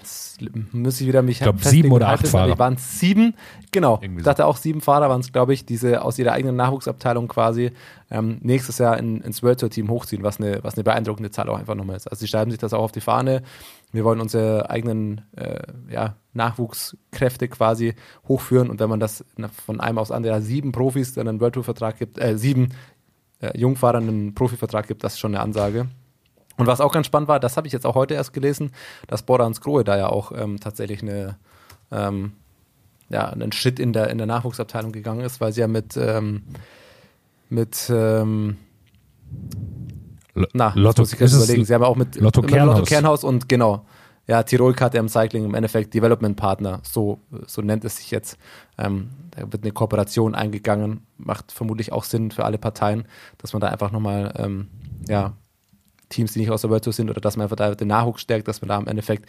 [0.00, 0.40] jetzt
[0.72, 2.58] muss ich wieder mich Ich glaube, sieben oder acht Fahrer.
[2.58, 3.34] Waren sieben,
[3.70, 4.00] genau.
[4.02, 7.70] Ich dachte auch sieben Fahrer waren es, glaube ich, diese aus ihrer eigenen Nachwuchsabteilung quasi
[8.10, 11.48] ähm, nächstes Jahr in, ins World Tour Team hochziehen, was eine, was eine beeindruckende Zahl
[11.48, 12.08] auch einfach nochmal ist.
[12.08, 13.42] Also sie schreiben sich das auch auf die Fahne.
[13.92, 17.94] Wir wollen unsere eigenen äh, ja, Nachwuchskräfte quasi
[18.28, 19.24] hochführen und wenn man das
[19.64, 22.70] von einem aufs andere sieben Profis dann einen World Tour Vertrag gibt, äh, sieben
[23.40, 25.88] äh, Jungfahrern einen Profivertrag gibt, das ist schon eine Ansage.
[26.56, 28.70] Und was auch ganz spannend war, das habe ich jetzt auch heute erst gelesen,
[29.08, 31.36] dass Borans Grohe da ja auch ähm, tatsächlich eine,
[31.90, 32.32] ähm,
[33.08, 36.42] ja, einen Schritt in der, in der Nachwuchsabteilung gegangen ist, weil sie ja mit, ähm,
[37.48, 38.56] mit ähm,
[40.52, 41.64] na, Lotto, muss ich jetzt überlegen.
[41.64, 42.78] Sie haben auch mit Lotto, mit Kernhaus.
[42.78, 43.84] Lotto Kernhaus und genau,
[44.26, 48.38] ja, Tirol KTM Cycling im Endeffekt Development Partner, so, so nennt es sich jetzt.
[48.78, 53.06] Ähm, da wird eine Kooperation eingegangen, macht vermutlich auch Sinn für alle Parteien,
[53.38, 54.68] dass man da einfach nochmal, ähm,
[55.08, 55.34] ja,
[56.08, 58.22] Teams, die nicht aus der World Tour sind oder dass man einfach da den Nachwuchs
[58.22, 59.28] stärkt, dass man da im Endeffekt,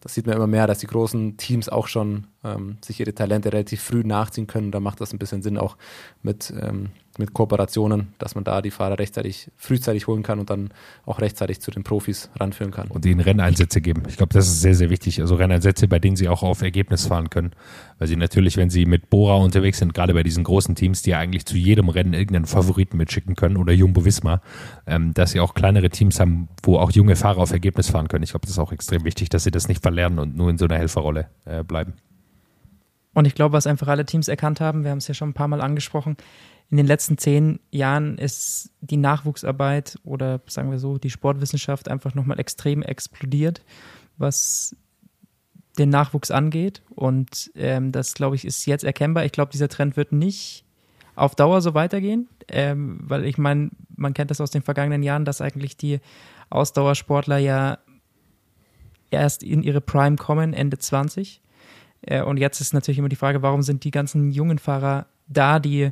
[0.00, 3.52] das sieht man immer mehr, dass die großen Teams auch schon ähm, sich ihre Talente
[3.52, 4.70] relativ früh nachziehen können.
[4.70, 5.76] Da macht das ein bisschen Sinn auch
[6.22, 10.70] mit, ähm, mit Kooperationen, dass man da die Fahrer rechtzeitig, frühzeitig holen kann und dann
[11.04, 12.88] auch rechtzeitig zu den Profis ranführen kann.
[12.88, 14.02] Und ihnen Renneinsätze geben.
[14.08, 15.20] Ich glaube, das ist sehr, sehr wichtig.
[15.20, 17.52] Also Renneinsätze, bei denen sie auch auf Ergebnis fahren können.
[17.98, 21.10] Weil sie natürlich, wenn sie mit Bora unterwegs sind, gerade bei diesen großen Teams, die
[21.10, 24.42] ja eigentlich zu jedem Rennen irgendeinen Favoriten mitschicken können oder Jumbo Visma,
[24.86, 28.24] ähm, dass sie auch kleinere Teams haben, wo auch junge Fahrer auf Ergebnis fahren können.
[28.24, 30.58] Ich glaube, das ist auch extrem wichtig, dass sie das nicht verlernen und nur in
[30.58, 31.94] so einer Helferrolle äh, bleiben.
[33.16, 35.32] Und ich glaube, was einfach alle Teams erkannt haben, wir haben es ja schon ein
[35.32, 36.18] paar Mal angesprochen,
[36.68, 42.14] in den letzten zehn Jahren ist die Nachwuchsarbeit oder sagen wir so, die Sportwissenschaft einfach
[42.14, 43.62] nochmal extrem explodiert,
[44.18, 44.76] was
[45.78, 46.82] den Nachwuchs angeht.
[46.90, 49.24] Und ähm, das, glaube ich, ist jetzt erkennbar.
[49.24, 50.66] Ich glaube, dieser Trend wird nicht
[51.14, 55.24] auf Dauer so weitergehen, ähm, weil ich meine, man kennt das aus den vergangenen Jahren,
[55.24, 56.00] dass eigentlich die
[56.50, 57.78] Ausdauersportler ja
[59.10, 61.40] erst in ihre Prime kommen, Ende 20.
[62.02, 65.58] Äh, und jetzt ist natürlich immer die Frage, warum sind die ganzen jungen Fahrer da,
[65.58, 65.90] die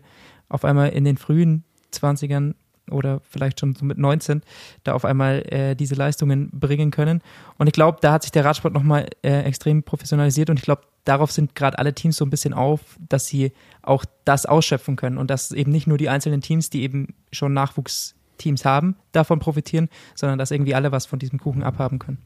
[0.49, 2.55] auf einmal in den frühen 20ern
[2.91, 4.43] oder vielleicht schon so mit 19
[4.83, 7.23] da auf einmal äh, diese Leistungen bringen können.
[7.59, 10.83] Und ich glaube, da hat sich der Radsport nochmal äh, extrem professionalisiert und ich glaube,
[11.05, 13.53] darauf sind gerade alle Teams so ein bisschen auf, dass sie
[13.83, 17.55] auch das ausschöpfen können und dass eben nicht nur die einzelnen Teams, die eben schon
[17.55, 22.19] Nachwuchsteams haben, davon profitieren, sondern dass irgendwie alle was von diesem Kuchen abhaben können.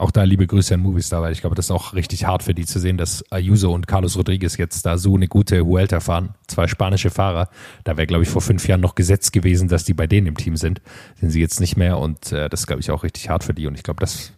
[0.00, 2.54] Auch da liebe Grüße an Movistar, weil ich glaube, das ist auch richtig hart für
[2.54, 6.34] die zu sehen, dass Ayuso und Carlos Rodriguez jetzt da so eine gute Huelta fahren.
[6.46, 7.50] Zwei spanische Fahrer.
[7.84, 10.36] Da wäre, glaube ich, vor fünf Jahren noch gesetzt gewesen, dass die bei denen im
[10.36, 10.80] Team sind.
[11.20, 13.52] Sind sie jetzt nicht mehr und äh, das ist, glaube ich, auch richtig hart für
[13.52, 13.66] die.
[13.66, 14.32] Und ich glaube, das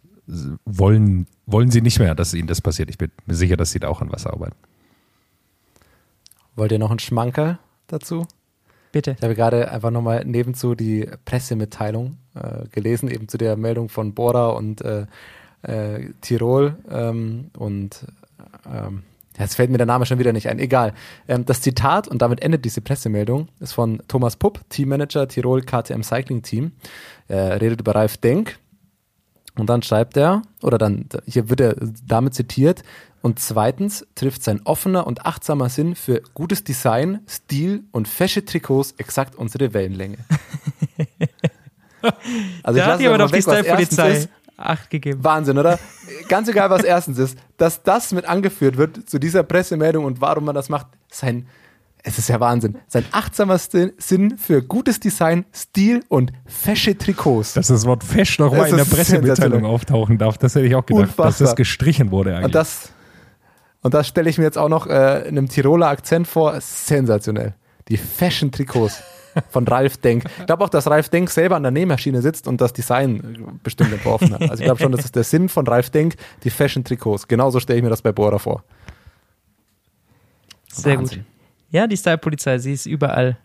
[0.64, 2.90] wollen, wollen sie nicht mehr, dass ihnen das passiert.
[2.90, 4.56] Ich bin mir sicher, dass sie da auch an was arbeiten.
[6.56, 8.26] Wollt ihr noch einen Schmankerl dazu?
[8.90, 9.14] Bitte.
[9.16, 14.12] Ich habe gerade einfach nochmal nebenzu die Pressemitteilung äh, gelesen, eben zu der Meldung von
[14.12, 15.06] Bora und äh,
[15.62, 16.76] äh, Tirol.
[16.90, 18.06] Ähm, und
[18.66, 19.02] ähm,
[19.38, 20.58] jetzt fällt mir der Name schon wieder nicht ein.
[20.58, 20.92] Egal.
[21.28, 26.02] Ähm, das Zitat, und damit endet diese Pressemeldung, ist von Thomas Pupp, Teammanager Tirol KTM
[26.02, 26.72] Cycling Team.
[27.28, 28.58] Er redet über Ralf Denk.
[29.54, 32.82] Und dann schreibt er, oder dann, hier wird er damit zitiert,
[33.22, 38.94] und zweitens trifft sein offener und achtsamer Sinn für gutes Design, Stil und fesche Trikots
[38.98, 40.18] exakt unsere Wellenlänge.
[42.64, 44.26] also da hat die aber doch die Style-Polizei
[44.62, 45.24] Acht gegeben.
[45.24, 45.78] Wahnsinn, oder?
[46.28, 50.44] Ganz egal, was erstens ist, dass das mit angeführt wird zu dieser Pressemeldung und warum
[50.44, 51.46] man das macht, sein,
[52.04, 52.78] es ist ja Wahnsinn.
[52.88, 57.54] Sein achtsamer Sinn für gutes Design, Stil und fesche Trikots.
[57.54, 61.02] Dass das Wort fesch nochmal in der Pressemitteilung auftauchen darf, das hätte ich auch gedacht,
[61.02, 61.26] Unfassbar.
[61.26, 62.46] dass das gestrichen wurde eigentlich.
[62.46, 62.90] Und das,
[63.82, 66.60] und das stelle ich mir jetzt auch noch äh, in einem Tiroler Akzent vor.
[66.60, 67.54] Sensationell.
[67.88, 69.02] Die Fashion-Trikots
[69.50, 70.24] von Ralf Denk.
[70.40, 73.92] Ich glaube auch, dass Ralf Denk selber an der Nähmaschine sitzt und das Design bestimmt
[73.92, 74.42] entworfen hat.
[74.42, 77.28] Also ich glaube schon, das ist der Sinn von Ralf Denk, die Fashion-Trikots.
[77.28, 78.64] Genauso stelle ich mir das bei Bora vor.
[80.68, 81.18] Sehr Wahnsinn.
[81.18, 81.26] gut.
[81.70, 83.38] Ja, die Style-Polizei, sie ist überall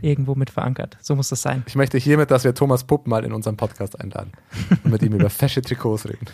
[0.00, 0.96] irgendwo mit verankert.
[1.00, 1.62] So muss das sein.
[1.66, 4.32] Ich möchte hiermit, dass wir Thomas Pupp mal in unseren Podcast einladen
[4.84, 6.26] und mit ihm über Fashion-Trikots reden.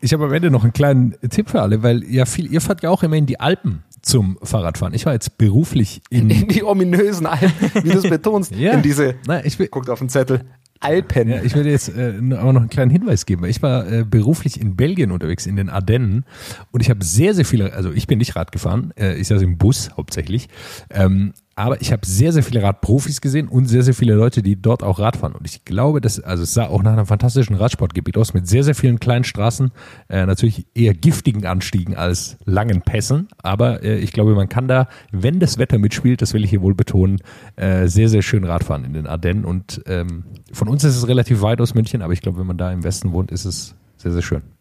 [0.00, 2.82] Ich habe am Ende noch einen kleinen Tipp für alle, weil ja viel, ihr fahrt
[2.82, 4.94] ja auch immer in die Alpen zum Fahrradfahren.
[4.94, 8.72] Ich war jetzt beruflich in, in die ominösen Alpen, wie du es betonst, ja.
[8.72, 10.44] in diese, Na, ich will, guckt auf den Zettel,
[10.80, 11.28] Alpen.
[11.30, 13.44] Ja, ich würde jetzt äh, aber noch einen kleinen Hinweis geben.
[13.46, 16.24] Ich war äh, beruflich in Belgien unterwegs, in den Ardennen
[16.72, 19.40] und ich habe sehr, sehr viele, also ich bin nicht Rad gefahren, äh, ich saß
[19.42, 20.48] im Bus hauptsächlich,
[20.90, 24.60] ähm, aber ich habe sehr, sehr viele Radprofis gesehen und sehr, sehr viele Leute, die
[24.60, 25.34] dort auch Rad fahren.
[25.34, 28.64] Und ich glaube, dass, also es sah auch nach einem fantastischen Radsportgebiet aus, mit sehr,
[28.64, 29.70] sehr vielen kleinen Straßen,
[30.08, 33.28] äh, natürlich eher giftigen Anstiegen als langen Pässen.
[33.42, 36.62] Aber äh, ich glaube, man kann da, wenn das Wetter mitspielt, das will ich hier
[36.62, 37.18] wohl betonen,
[37.56, 39.44] äh, sehr, sehr schön Radfahren in den Ardennen.
[39.44, 42.58] Und ähm, von uns ist es relativ weit aus München, aber ich glaube, wenn man
[42.58, 44.53] da im Westen wohnt, ist es sehr, sehr schön.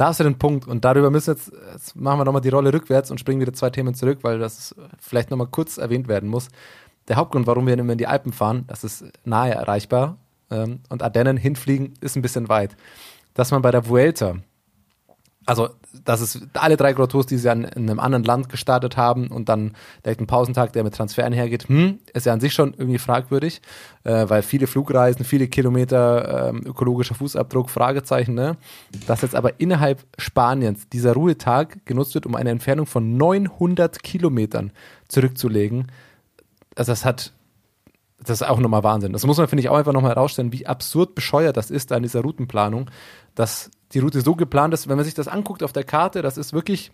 [0.00, 0.66] Da hast du den Punkt.
[0.66, 3.68] Und darüber müssen jetzt, jetzt machen wir nochmal die Rolle rückwärts und springen wieder zwei
[3.68, 6.48] Themen zurück, weil das vielleicht nochmal kurz erwähnt werden muss.
[7.08, 10.16] Der Hauptgrund, warum wir immer in die Alpen fahren, das ist nahe erreichbar.
[10.50, 12.78] Ähm, und Ardennen hinfliegen ist ein bisschen weit.
[13.34, 14.36] Dass man bei der Vuelta
[15.44, 15.68] also
[16.04, 19.48] das ist alle drei Grand die sie an, in einem anderen Land gestartet haben und
[19.48, 19.72] dann
[20.04, 23.60] direkt ein Pausentag, der mit Transfer einhergeht, hm, ist ja an sich schon irgendwie fragwürdig,
[24.04, 28.56] äh, weil viele Flugreisen, viele Kilometer äh, ökologischer Fußabdruck, Fragezeichen, ne?
[29.06, 34.72] Dass jetzt aber innerhalb Spaniens dieser Ruhetag genutzt wird, um eine Entfernung von 900 Kilometern
[35.08, 35.90] zurückzulegen,
[36.76, 37.32] also das hat
[38.22, 39.14] das ist auch nochmal Wahnsinn.
[39.14, 41.96] Das muss man, finde ich, auch einfach nochmal herausstellen, wie absurd bescheuert das ist da
[41.96, 42.90] in dieser Routenplanung,
[43.34, 46.38] dass die Route so geplant ist, wenn man sich das anguckt auf der Karte, das
[46.38, 46.92] ist wirklich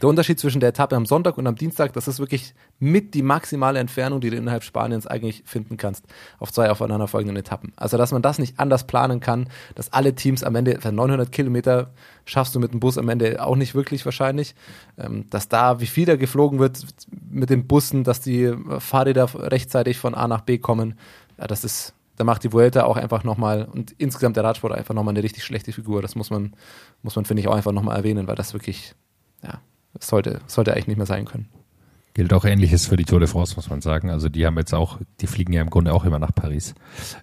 [0.00, 3.22] der Unterschied zwischen der Etappe am Sonntag und am Dienstag, das ist wirklich mit die
[3.22, 6.06] maximale Entfernung, die du innerhalb Spaniens eigentlich finden kannst,
[6.38, 7.72] auf zwei aufeinanderfolgenden Etappen.
[7.76, 11.90] Also, dass man das nicht anders planen kann, dass alle Teams am Ende, 900 Kilometer
[12.24, 14.54] schaffst du mit dem Bus am Ende auch nicht wirklich wahrscheinlich,
[14.98, 16.86] ähm, dass da, wie viel da geflogen wird
[17.28, 20.94] mit den Bussen, dass die Fahrräder rechtzeitig von A nach B kommen,
[21.38, 24.92] ja, das ist, da macht die Vuelta auch einfach nochmal und insgesamt der Radsport einfach
[24.92, 26.02] nochmal eine richtig schlechte Figur.
[26.02, 26.52] Das muss man,
[27.02, 28.94] muss man, finde ich, auch einfach nochmal erwähnen, weil das wirklich,
[29.44, 29.60] ja,
[30.00, 31.48] sollte, sollte eigentlich nicht mehr sein können.
[32.14, 34.10] Gilt auch ähnliches für die Tour de France, muss man sagen.
[34.10, 36.74] Also die haben jetzt auch, die fliegen ja im Grunde auch immer nach Paris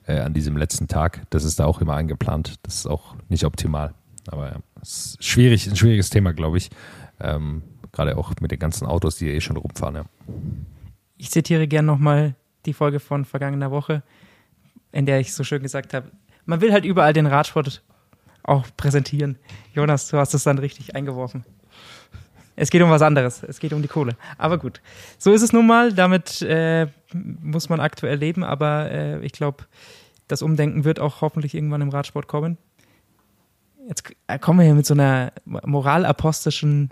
[0.07, 1.23] äh, an diesem letzten Tag.
[1.29, 2.55] Das ist da auch immer eingeplant.
[2.63, 3.93] Das ist auch nicht optimal.
[4.27, 6.69] Aber ja, es ist schwierig, ein schwieriges Thema, glaube ich.
[7.19, 9.95] Ähm, Gerade auch mit den ganzen Autos, die eh schon rumfahren.
[9.95, 10.05] Ja.
[11.17, 12.35] Ich zitiere gerne nochmal
[12.65, 14.01] die Folge von vergangener Woche
[14.95, 16.09] in der ich so schön gesagt habe,
[16.45, 17.83] man will halt überall den Radsport
[18.43, 19.37] auch präsentieren.
[19.73, 21.43] Jonas, du hast es dann richtig eingeworfen.
[22.55, 23.43] Es geht um was anderes.
[23.43, 24.15] Es geht um die Kohle.
[24.37, 24.81] Aber gut.
[25.17, 25.91] So ist es nun mal.
[25.91, 28.45] Damit äh, muss man aktuell leben.
[28.45, 29.65] Aber äh, ich glaube,
[30.29, 32.57] das Umdenken wird auch hoffentlich irgendwann im Radsport kommen.
[33.89, 36.91] Jetzt äh, kommen wir hier mit so einer moralapostischen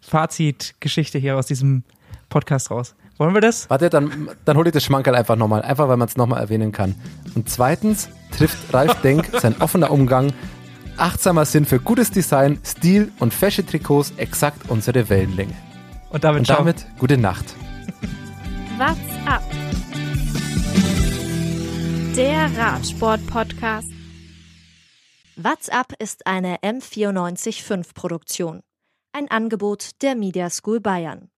[0.00, 1.82] Fazitgeschichte hier aus diesem
[2.28, 2.94] Podcast raus.
[3.22, 3.70] Wollen wir das?
[3.70, 6.72] Warte, dann, dann hol ich das Schmankerl einfach nochmal, einfach weil man es nochmal erwähnen
[6.72, 6.96] kann.
[7.36, 10.32] Und zweitens trifft Ralf Denk sein offener Umgang,
[10.96, 15.54] achtsamer Sinn für gutes Design, Stil und fesche Trikots exakt unsere Wellenlänge.
[16.10, 17.44] Und damit, und damit gute Nacht.
[18.76, 19.42] What's up?
[22.16, 23.92] Der Radsport-Podcast.
[25.36, 28.62] WhatsApp ist eine M945 Produktion.
[29.12, 31.31] Ein Angebot der Media School Bayern.